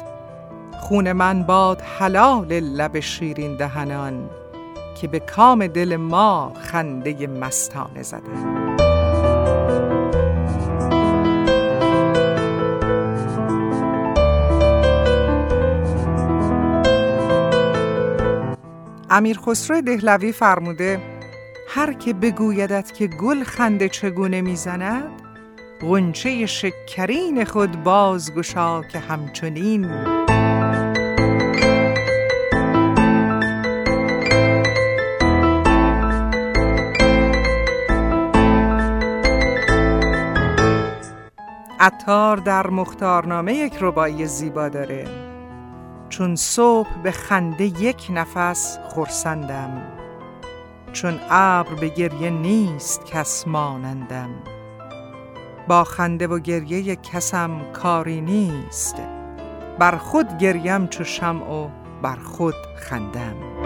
خون 0.80 1.12
من 1.12 1.42
باد 1.42 1.80
حلال 1.80 2.60
لب 2.60 3.00
شیرین 3.00 3.56
دهنان 3.56 4.30
که 5.00 5.08
به 5.08 5.20
کام 5.20 5.66
دل 5.66 5.96
ما 5.96 6.52
خنده 6.54 7.26
مستانه 7.26 8.02
زدن. 8.02 8.65
امیر 19.10 19.38
خسرو 19.38 19.80
دهلوی 19.80 20.32
فرموده 20.32 21.00
هر 21.68 21.92
که 21.92 22.14
بگویدت 22.14 22.94
که 22.94 23.06
گل 23.06 23.44
خنده 23.44 23.88
چگونه 23.88 24.40
می‌زند 24.40 25.22
غنچه 25.80 26.46
شکرین 26.46 27.44
خود 27.44 27.82
بازگشا 27.82 28.82
که 28.82 28.98
همچنین. 28.98 29.90
عطار 41.80 42.36
در 42.36 42.66
مختارنامه 42.66 43.54
یک 43.54 43.72
ربایی 43.80 44.26
زیبا 44.26 44.68
داره. 44.68 45.25
چون 46.08 46.36
صبح 46.36 47.02
به 47.02 47.10
خنده 47.10 47.64
یک 47.64 48.06
نفس 48.10 48.78
خورسندم 48.88 49.82
چون 50.92 51.20
ابر 51.30 51.74
به 51.74 51.88
گریه 51.88 52.30
نیست 52.30 53.06
کس 53.06 53.48
مانندم. 53.48 54.30
با 55.68 55.84
خنده 55.84 56.26
و 56.26 56.38
گریه 56.38 56.96
کسم 56.96 57.72
کاری 57.72 58.20
نیست 58.20 58.96
بر 59.78 59.96
خود 59.96 60.38
گریم 60.38 60.86
چو 60.86 61.04
شمع 61.04 61.50
و 61.50 61.68
بر 62.02 62.16
خود 62.16 62.54
خندم. 62.76 63.65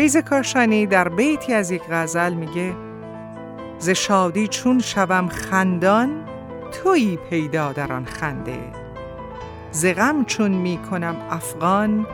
فیض 0.00 0.16
کاشانی 0.16 0.86
در 0.86 1.08
بیتی 1.08 1.52
از 1.52 1.70
یک 1.70 1.82
غزل 1.90 2.34
میگه 2.34 2.74
ز 3.78 3.88
شادی 3.88 4.48
چون 4.48 4.78
شوم 4.78 5.28
خندان 5.28 6.24
تویی 6.72 7.18
پیدا 7.30 7.72
در 7.72 7.92
آن 7.92 8.04
خنده. 8.04 8.58
ز 9.72 9.86
غم 9.86 10.24
چون 10.24 10.50
می‌کنم 10.50 11.16
افغان 11.30 12.06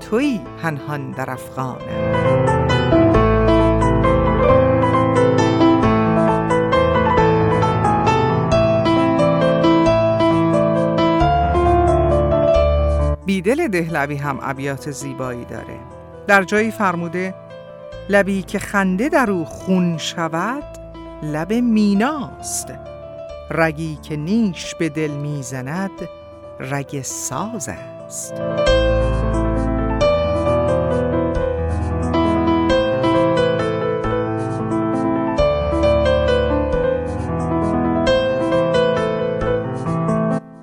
تویی 0.00 0.40
پنهان 0.62 1.10
در 1.10 1.30
افغانم 1.30 1.78
بیدل 13.26 13.68
دهلوی 13.68 14.16
هم 14.16 14.38
ابیات 14.42 14.90
زیبایی 14.90 15.44
داره. 15.44 15.91
در 16.26 16.42
جایی 16.42 16.70
فرموده 16.70 17.34
لبی 18.08 18.42
که 18.42 18.58
خنده 18.58 19.08
در 19.08 19.30
او 19.30 19.44
خون 19.44 19.98
شود 19.98 20.64
لب 21.22 21.52
میناست. 21.52 22.72
رگی 23.50 23.98
که 24.02 24.16
نیش 24.16 24.74
به 24.74 24.88
دل 24.88 25.10
می‌زند 25.10 25.90
رگ 26.60 27.02
ساز 27.02 27.68
است. 27.68 28.34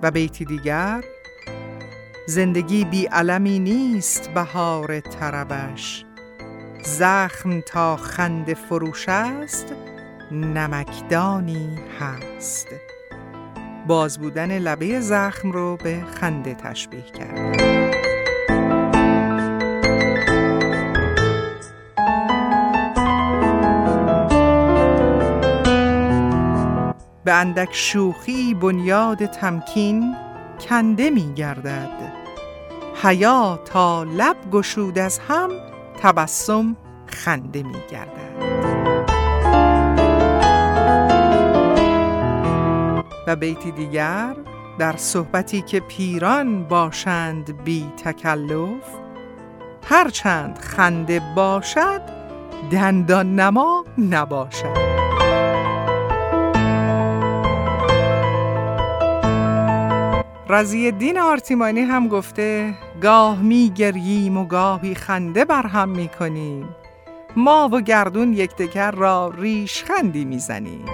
و 0.03 0.11
بیتی 0.11 0.45
دیگر 0.45 1.03
زندگی 2.29 2.85
بی 2.85 3.05
علمی 3.05 3.59
نیست 3.59 4.29
بهار 4.29 4.99
طربش. 4.99 6.05
زخم 6.83 7.61
تا 7.61 7.97
خنده 7.97 8.53
فروش 8.53 9.09
است 9.09 9.73
نمکدانی 10.31 11.79
هست. 11.99 12.67
باز 13.87 14.19
بودن 14.19 14.57
لبه 14.57 14.99
زخم 14.99 15.51
رو 15.51 15.77
به 15.77 16.03
خنده 16.19 16.53
تشبیه 16.53 17.01
کرد. 17.01 17.57
به 27.23 27.33
اندک 27.33 27.69
شوخی 27.71 28.53
بنیاد 28.53 29.25
تمکین 29.25 30.15
کنده 30.59 31.09
می 31.09 31.33
گردد 31.33 32.18
حیا 33.01 33.59
تا 33.65 34.03
لب 34.03 34.35
گشود 34.51 34.99
از 34.99 35.19
هم 35.19 35.49
تبسم 36.01 36.75
خنده 37.05 37.63
می 37.63 37.77
گردد. 37.91 38.29
و 43.27 43.35
بیتی 43.35 43.71
دیگر 43.71 44.35
در 44.79 44.97
صحبتی 44.97 45.61
که 45.61 45.79
پیران 45.79 46.63
باشند 46.63 47.63
بی 47.63 47.85
تکلف 48.03 48.83
هرچند 49.83 50.57
خنده 50.57 51.21
باشد 51.35 52.01
دندان 52.71 53.35
نما 53.35 53.85
نباشد. 53.97 55.08
رضی 60.51 60.91
دین 60.91 61.19
آرتیمانی 61.19 61.81
هم 61.81 62.07
گفته 62.07 62.75
گاه 63.01 63.41
می 63.41 63.69
گریم 63.75 64.37
و 64.37 64.45
گاهی 64.45 64.95
خنده 64.95 65.45
بر 65.45 65.67
هم 65.67 65.89
می 65.89 66.07
کنیم 66.07 66.75
ما 67.35 67.69
و 67.73 67.81
گردون 67.81 68.33
یکدیگر 68.33 68.91
را 68.91 69.33
ریش 69.37 69.83
خندی 69.83 70.25
می 70.25 70.39
زنیم 70.39 70.85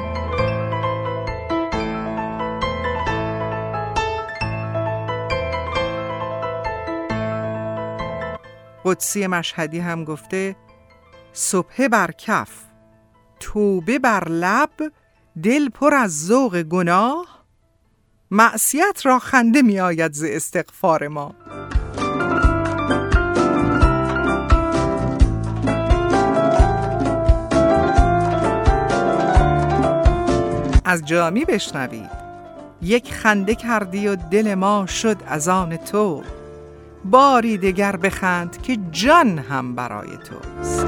قدسی 8.86 9.28
مشهدی 9.28 9.80
هم 9.80 10.04
گفته 10.04 10.56
صبح 11.34 11.88
بر 11.88 12.12
کف 12.12 12.50
توبه 13.40 14.00
بر 14.00 14.28
لب 14.30 14.92
دل 15.44 15.70
پر 15.70 15.94
از 15.94 16.26
ذوق 16.26 16.62
گناه 16.62 17.35
معصیت 18.32 19.02
را 19.04 19.20
خنده 19.20 19.62
می 19.62 19.80
آید 19.80 20.14
ز 20.14 20.24
استغفار 20.28 21.08
ما. 21.08 21.36
از 30.86 31.06
جامی 31.06 31.46
بشنوید 31.46 32.10
یک 32.82 33.14
خنده 33.14 33.56
کردی 33.56 34.08
و 34.08 34.16
دل 34.16 34.56
ما 34.56 34.86
شد 34.86 35.18
از 35.28 35.48
آن 35.48 35.78
تو. 35.78 36.24
باری 37.06 37.58
دگر 37.58 37.96
بخند 37.96 38.62
که 38.62 38.78
جان 38.92 39.40
هم 39.40 39.76
برای 39.76 40.18
توست. 40.18 40.86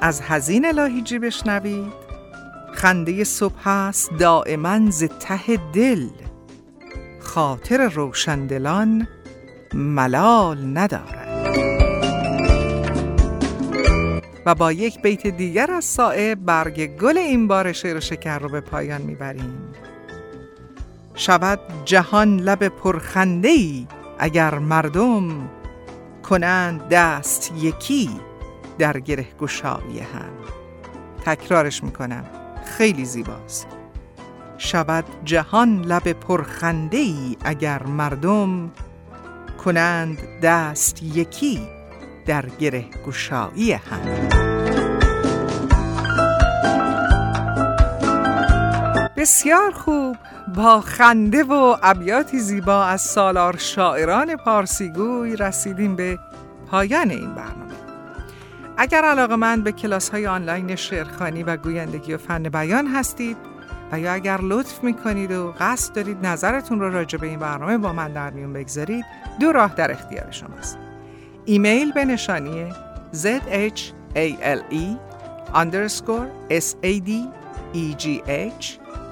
از 0.00 0.20
هزین 0.20 0.66
لاهیجی 0.66 1.18
بشنوید. 1.18 2.09
خنده 2.74 3.24
صبح 3.24 3.68
است 3.68 4.10
دائما 4.18 4.90
ز 4.90 5.04
ته 5.04 5.56
دل. 5.72 6.08
خاطر 7.20 7.88
روشندلان 7.88 9.08
ملال 9.74 10.78
ندارد. 10.78 11.30
و 14.46 14.54
با 14.54 14.72
یک 14.72 15.02
بیت 15.02 15.26
دیگر 15.26 15.70
از 15.70 15.84
سائه 15.84 16.34
برگ 16.34 16.86
گل 16.86 17.18
این 17.18 17.48
بار 17.48 17.72
شعر 17.72 18.00
شکر 18.00 18.38
رو 18.38 18.48
به 18.48 18.60
پایان 18.60 19.02
می‌بریم. 19.02 19.74
شود 21.14 21.60
جهان 21.84 22.36
لب 22.36 22.68
پرخنده 22.68 23.48
ای 23.48 23.86
اگر 24.18 24.58
مردم 24.58 25.50
کنند 26.22 26.88
دست 26.88 27.52
یکی 27.56 28.10
در 28.78 29.00
گره 29.00 29.26
گشایی 29.40 29.98
هم 29.98 30.30
تکرارش 31.24 31.84
می‌کنم. 31.84 32.24
خیلی 32.78 33.04
زیباست. 33.04 33.66
شود 34.58 35.04
جهان 35.24 35.82
لب 35.82 36.12
پرخنده 36.12 36.96
ای 36.96 37.36
اگر 37.44 37.82
مردم 37.82 38.70
کنند 39.64 40.18
دست 40.42 41.02
یکی 41.02 41.68
در 42.26 42.46
گره 42.48 42.84
گشایی 43.06 43.72
هم. 43.72 44.00
بسیار 49.16 49.70
خوب. 49.70 50.16
با 50.56 50.80
خنده 50.80 51.44
و 51.44 51.76
ابیاتی 51.82 52.38
زیبا 52.38 52.84
از 52.84 53.00
سالار 53.00 53.56
شاعران 53.56 54.36
پارسیگوی 54.36 55.36
رسیدیم 55.36 55.96
به 55.96 56.18
پایان 56.70 57.10
این 57.10 57.34
برنامه. 57.34 57.69
اگر 58.82 59.04
علاقه 59.04 59.36
من 59.36 59.62
به 59.62 59.72
کلاس 59.72 60.08
های 60.08 60.26
آنلاین 60.26 60.76
شعرخانی 60.76 61.42
و 61.42 61.56
گویندگی 61.56 62.14
و 62.14 62.18
فن 62.18 62.42
بیان 62.42 62.86
هستید 62.86 63.36
و 63.92 64.00
یا 64.00 64.12
اگر 64.12 64.38
لطف 64.42 64.84
می‌کنید 64.84 65.32
و 65.32 65.54
قصد 65.60 65.94
دارید 65.94 66.26
نظرتون 66.26 66.80
رو 66.80 66.90
راجع 66.90 67.18
به 67.18 67.26
این 67.26 67.38
برنامه 67.38 67.78
با 67.78 67.92
من 67.92 68.12
در 68.12 68.30
میون 68.30 68.52
بگذارید 68.52 69.04
دو 69.40 69.52
راه 69.52 69.74
در 69.74 69.90
اختیار 69.90 70.30
شماست 70.30 70.78
ایمیل 71.44 71.92
به 71.92 72.04
نشانی 72.04 72.72
zhale 73.12 73.90
underscore 75.60 76.28
sad 76.68 77.08
egh 78.38 78.66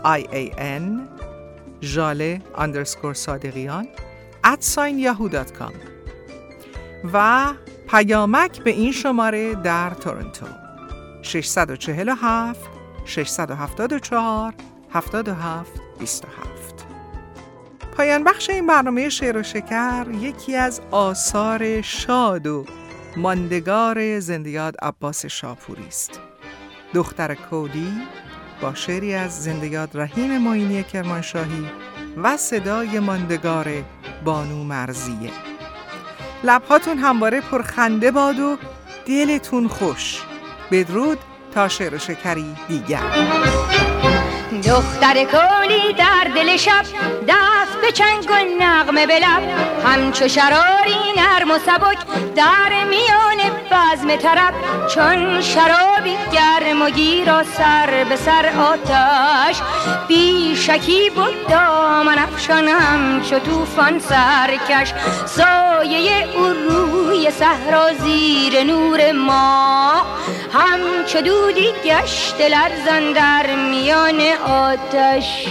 ian 0.04 0.84
جاله 1.80 2.40
اندرسکور 2.58 3.14
صادقیان 3.14 3.88
at 4.44 4.64
و 7.12 7.46
پیامک 7.90 8.62
به 8.62 8.70
این 8.70 8.92
شماره 8.92 9.54
در 9.54 9.90
تورنتو. 9.90 10.46
647 11.22 12.60
674 13.04 14.54
77 14.90 15.72
27 15.98 16.86
پایان 17.96 18.24
بخش 18.24 18.50
این 18.50 18.66
برنامه 18.66 19.08
شعر 19.08 19.36
و 19.36 19.42
شکر 19.42 20.06
یکی 20.20 20.56
از 20.56 20.80
آثار 20.90 21.82
شاد 21.82 22.46
و 22.46 22.64
ماندگار 23.16 24.20
زندیاد 24.20 24.76
عباس 24.82 25.26
شاپوری 25.26 25.86
است. 25.86 26.20
دختر 26.94 27.34
کودی 27.34 27.92
با 28.62 28.74
شعری 28.74 29.14
از 29.14 29.42
زندگیات 29.42 29.96
رحیم 29.96 30.38
معینی 30.38 30.82
کرمانشاهی 30.82 31.68
و 32.16 32.36
صدای 32.36 33.00
ماندگار 33.00 33.66
بانو 34.24 34.64
مرزیه. 34.64 35.57
لبهاتون 36.44 36.98
همواره 36.98 37.40
پرخنده 37.40 38.10
باد 38.10 38.38
و 38.40 38.56
دلتون 39.06 39.68
خوش. 39.68 40.22
بدرود 40.70 41.18
تا 41.54 41.68
شعر 41.68 41.94
و 41.94 41.98
شکری 41.98 42.56
دیگر. 42.68 43.02
دختر 44.56 45.24
کولی 45.24 45.92
در 45.92 46.30
دل 46.34 46.56
شب 46.56 46.82
دست 47.28 47.80
به 47.82 47.92
چنگ 47.92 48.30
و 48.30 48.64
نغمه 48.64 49.06
به 49.06 49.18
لب. 49.18 49.42
همچو 49.86 50.28
شراری 50.28 50.96
نرم 51.16 51.50
و 51.50 51.58
سبک 51.58 51.98
در 52.36 52.84
میان 52.84 53.36
بزم 53.70 54.16
طرب. 54.16 54.54
چون 54.94 55.40
شرابی 55.40 56.16
گرم 56.32 56.82
و 56.82 56.90
گیر 56.90 57.42
سر 57.42 58.06
به 58.08 58.16
سر 58.16 58.52
آتش 58.58 59.60
بیشکی 60.08 61.10
بود 61.10 61.46
دامن 61.48 62.18
افشانم 62.18 63.22
چو 63.30 63.38
توفان 63.38 63.98
سرکش. 63.98 64.92
سایه 65.26 66.28
او 66.36 66.44
روی 67.08 67.30
صحرا 67.30 67.92
زیر 67.92 68.64
نور 68.64 69.12
ما. 69.12 69.92
همچو 70.52 71.20
دودی 71.20 71.72
گشت 71.84 72.40
لرزان 72.40 73.12
در 73.12 73.46
میان 73.70 74.20
آتش. 74.46 75.46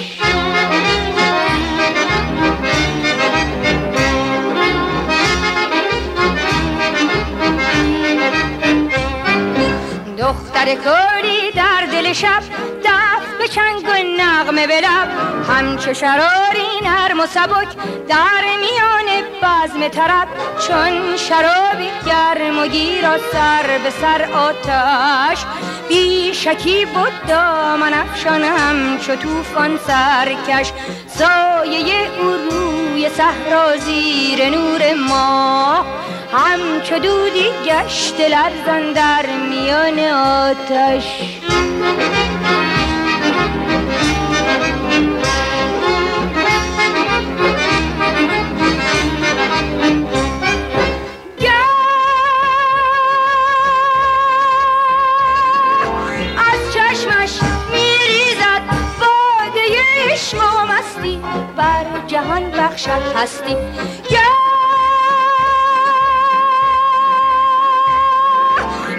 دختر 10.17 10.65
کردی 10.65 11.51
در 11.55 11.85
دل 11.91 12.13
شب 12.13 12.43
چنگ 13.47 13.83
و 13.83 13.93
نغمه 14.17 14.67
به 14.67 14.81
لب 14.81 15.09
همچو 15.49 15.93
شراری 15.93 16.67
نرم 16.83 17.19
و 17.19 17.25
سبک 17.25 17.67
در 18.07 18.43
میان 18.59 19.23
بزم 19.41 19.87
طرب. 19.87 20.27
چون 20.67 21.17
شرابی 21.17 21.89
گرم 22.05 22.59
و 22.59 22.67
گیر 22.67 23.05
سر 23.31 23.79
به 23.83 23.89
سر 23.89 24.29
آتش. 24.33 25.45
بی 25.89 26.33
شکی 26.33 26.85
بود 26.85 27.27
دامن 27.27 27.93
افشانم 27.93 28.97
چو 28.97 29.15
توفان 29.15 29.79
سرکش. 29.87 30.71
سایه 31.07 32.09
او 32.21 32.31
روی 32.31 33.09
صحرا 33.09 33.77
زیر 33.77 34.49
نور 34.49 34.93
ما. 35.09 35.85
همچو 36.33 36.99
دودی 36.99 37.49
گشت 37.65 38.15
لرزان 38.19 38.93
در 38.93 39.25
میان 39.49 39.99
آتش. 39.99 41.05
جهان 62.17 62.51
بخشد 62.51 63.15
هستی. 63.15 63.55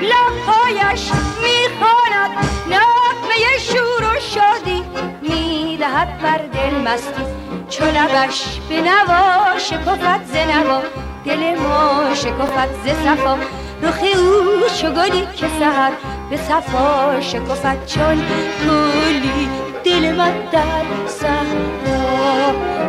لبهایش 0.03 1.11
می‌خواند 1.43 2.31
نقمه 2.67 3.59
شور 3.61 4.05
و 4.05 4.21
شادی 4.21 4.85
می‌دهد 5.23 6.23
بر 6.23 6.39
دل 6.39 6.75
مستی. 6.75 7.23
چو 7.71 7.85
لبش 7.85 8.61
به 8.69 8.81
نوا 8.81 9.59
شکفت 9.59 10.25
ز 10.25 10.37
نوا 10.37 10.83
دل 11.25 11.59
ما 11.59 12.15
شکفت 12.15 12.69
ز 12.85 12.89
صفا. 13.05 13.39
او 13.83 14.69
چو 14.81 14.91
گلی 14.91 15.27
که 15.37 15.47
سهر 15.59 15.93
به 16.31 16.37
صفا 16.37 17.21
شکفت 17.21 17.87
چون 17.87 18.25
گلی 18.69 19.49
دل 19.85 20.15
من 20.17 20.35
در 20.53 20.85
صحرا 21.09 21.78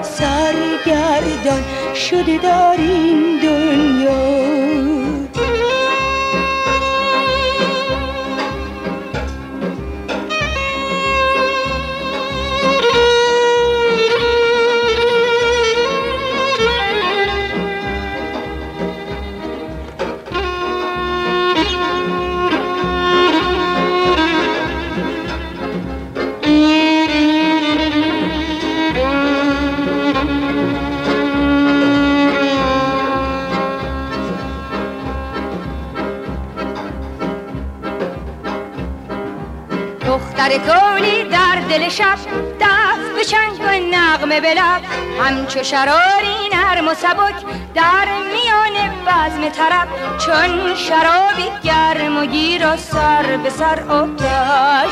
سرگردان 0.04 1.64
شده 1.95 2.38
در 2.38 2.76
این 2.78 3.39
دنیا. 3.43 4.59
شب 42.00 42.18
دست 42.60 43.16
به 43.16 43.24
چنگ 43.26 43.60
و 43.60 43.95
نغمه 43.95 44.41
به 44.41 44.54
لب 44.54 44.82
همچو 45.22 45.64
شراری 45.64 46.50
نرم 46.54 46.88
و 46.88 46.93
سبک 46.93 47.36
در 47.76 48.06
میان 48.06 48.89
بزم 49.08 49.50
طرب. 49.50 49.88
چون 50.18 50.76
شرابی 50.76 51.50
گرم 51.64 52.18
و 52.18 52.26
گیر 52.26 52.74
و 52.74 52.78
سر 52.78 53.38
به 53.43 53.50
سر 53.50 53.80
آتش. 53.89 54.91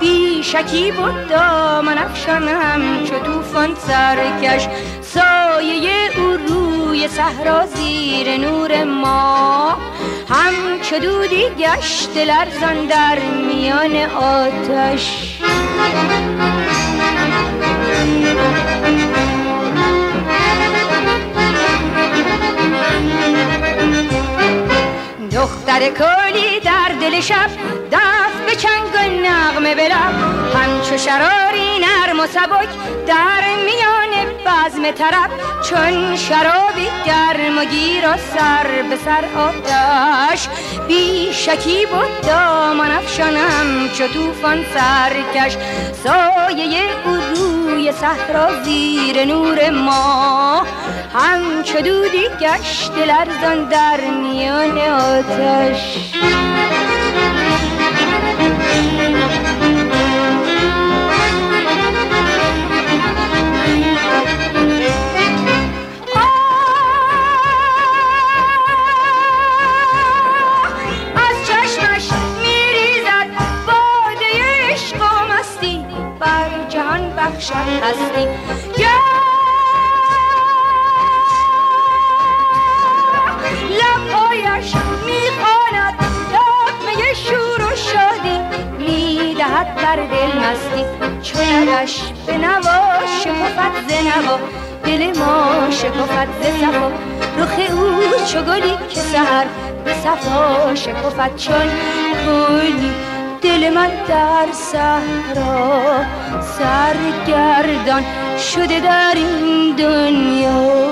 بی 0.00 0.42
شکی 0.42 0.92
بود 0.92 1.28
دامن 1.28 1.98
افشانم 1.98 3.04
چو 3.04 3.18
توفان 3.18 3.74
سرکش. 3.74 4.68
سایه 5.02 6.18
او 6.18 6.36
روی 6.36 7.08
صحرا 7.08 7.66
زیر 7.66 8.36
نور 8.36 8.84
ما. 8.84 9.76
هم 10.28 10.54
دودی 11.02 11.44
گشت 11.58 12.16
لرزان 12.16 12.86
در 12.86 13.18
میان 13.18 13.96
آتش. 14.10 15.36
دختر 25.32 25.80
کلی 25.90 26.60
در 26.60 26.92
دل 27.00 27.20
شب 27.20 27.50
دست 27.92 28.46
به 28.46 28.56
چنگ 28.56 28.94
و 28.94 28.98
نغمه 29.26 29.74
بلب 29.74 30.14
همچو 30.54 30.98
شراری 30.98 31.78
نرم 31.78 32.20
و 32.20 32.26
سبک 32.26 32.68
در 33.06 33.42
میان 33.66 34.05
بزم 34.46 34.90
طرب 34.90 35.30
چون 35.70 36.16
شرابی 36.16 36.88
گرم 37.06 37.58
و 37.58 37.64
گیر 37.64 38.08
و 38.08 38.16
سر 38.16 38.82
به 38.90 38.96
سر 38.96 39.24
آتش. 39.38 40.48
بی 40.88 41.32
شکی 41.32 41.86
بود 41.86 42.26
دامان 42.28 42.90
افشانم 42.90 43.88
چو 43.98 44.06
توفان 44.08 44.64
سرکش. 44.74 45.56
سایه 46.04 46.82
او 47.04 47.16
روی 47.70 47.92
صحرا 47.92 48.62
زیر 48.64 49.24
نور 49.24 49.70
ما. 49.70 50.66
همچو 51.14 51.80
دودی 51.80 52.28
گشت 52.40 52.92
لرزان 52.92 53.68
در 53.68 54.00
میان 54.00 54.78
آتش. 54.78 55.96
بخشد 77.36 77.54
هستی. 77.54 78.28
لبهایش 83.78 84.74
می‌خواند 85.06 85.94
دقمه 86.32 87.14
شور 87.14 87.72
و 87.72 87.76
شادی 87.76 88.40
می‌دهد 88.78 89.74
بر 89.74 89.96
دل 89.96 90.38
مستی 90.38 90.84
چونش 91.22 92.02
به 92.26 92.38
نوا 92.38 93.06
شکفت 93.24 93.88
ز 93.88 93.92
دل 94.84 95.18
ما 95.18 95.70
شکفت 95.70 96.42
ز 96.42 96.62
رخ 97.38 97.70
او 97.70 98.00
چو 98.26 98.60
که 98.88 99.00
سهر 99.00 99.46
به 99.84 99.94
صفا 99.94 100.74
شکفت 100.74 101.36
چون 101.36 101.70
گلی 102.26 103.15
دل 103.46 103.70
من 103.70 103.90
در 104.08 104.46
صحرا 104.52 106.04
سرگردان 106.58 108.04
شده 108.38 108.80
در 108.80 109.12
این 109.14 109.76
دنیا. 109.76 110.86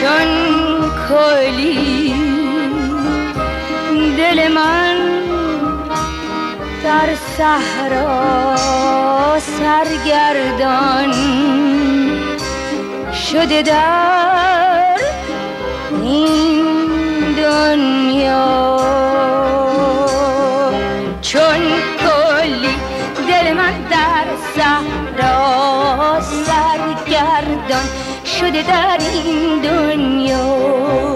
چون 0.00 0.28
کلی 1.08 2.14
دل 4.16 4.48
من 4.48 4.96
در 6.84 7.14
صحرا 7.36 8.56
سرگردان 9.38 11.12
شده 13.12 13.62
در 13.62 14.94
این 16.02 16.53
دنیا. 17.54 18.78
چون 21.22 21.62
کلی 22.02 22.74
دل 23.28 23.52
من 23.52 23.74
در 23.90 24.26
صحرا 24.56 26.20
سرگردان 26.20 27.88
شده 28.24 28.62
در 28.62 28.98
این 29.00 29.60
دنیا. 29.62 31.13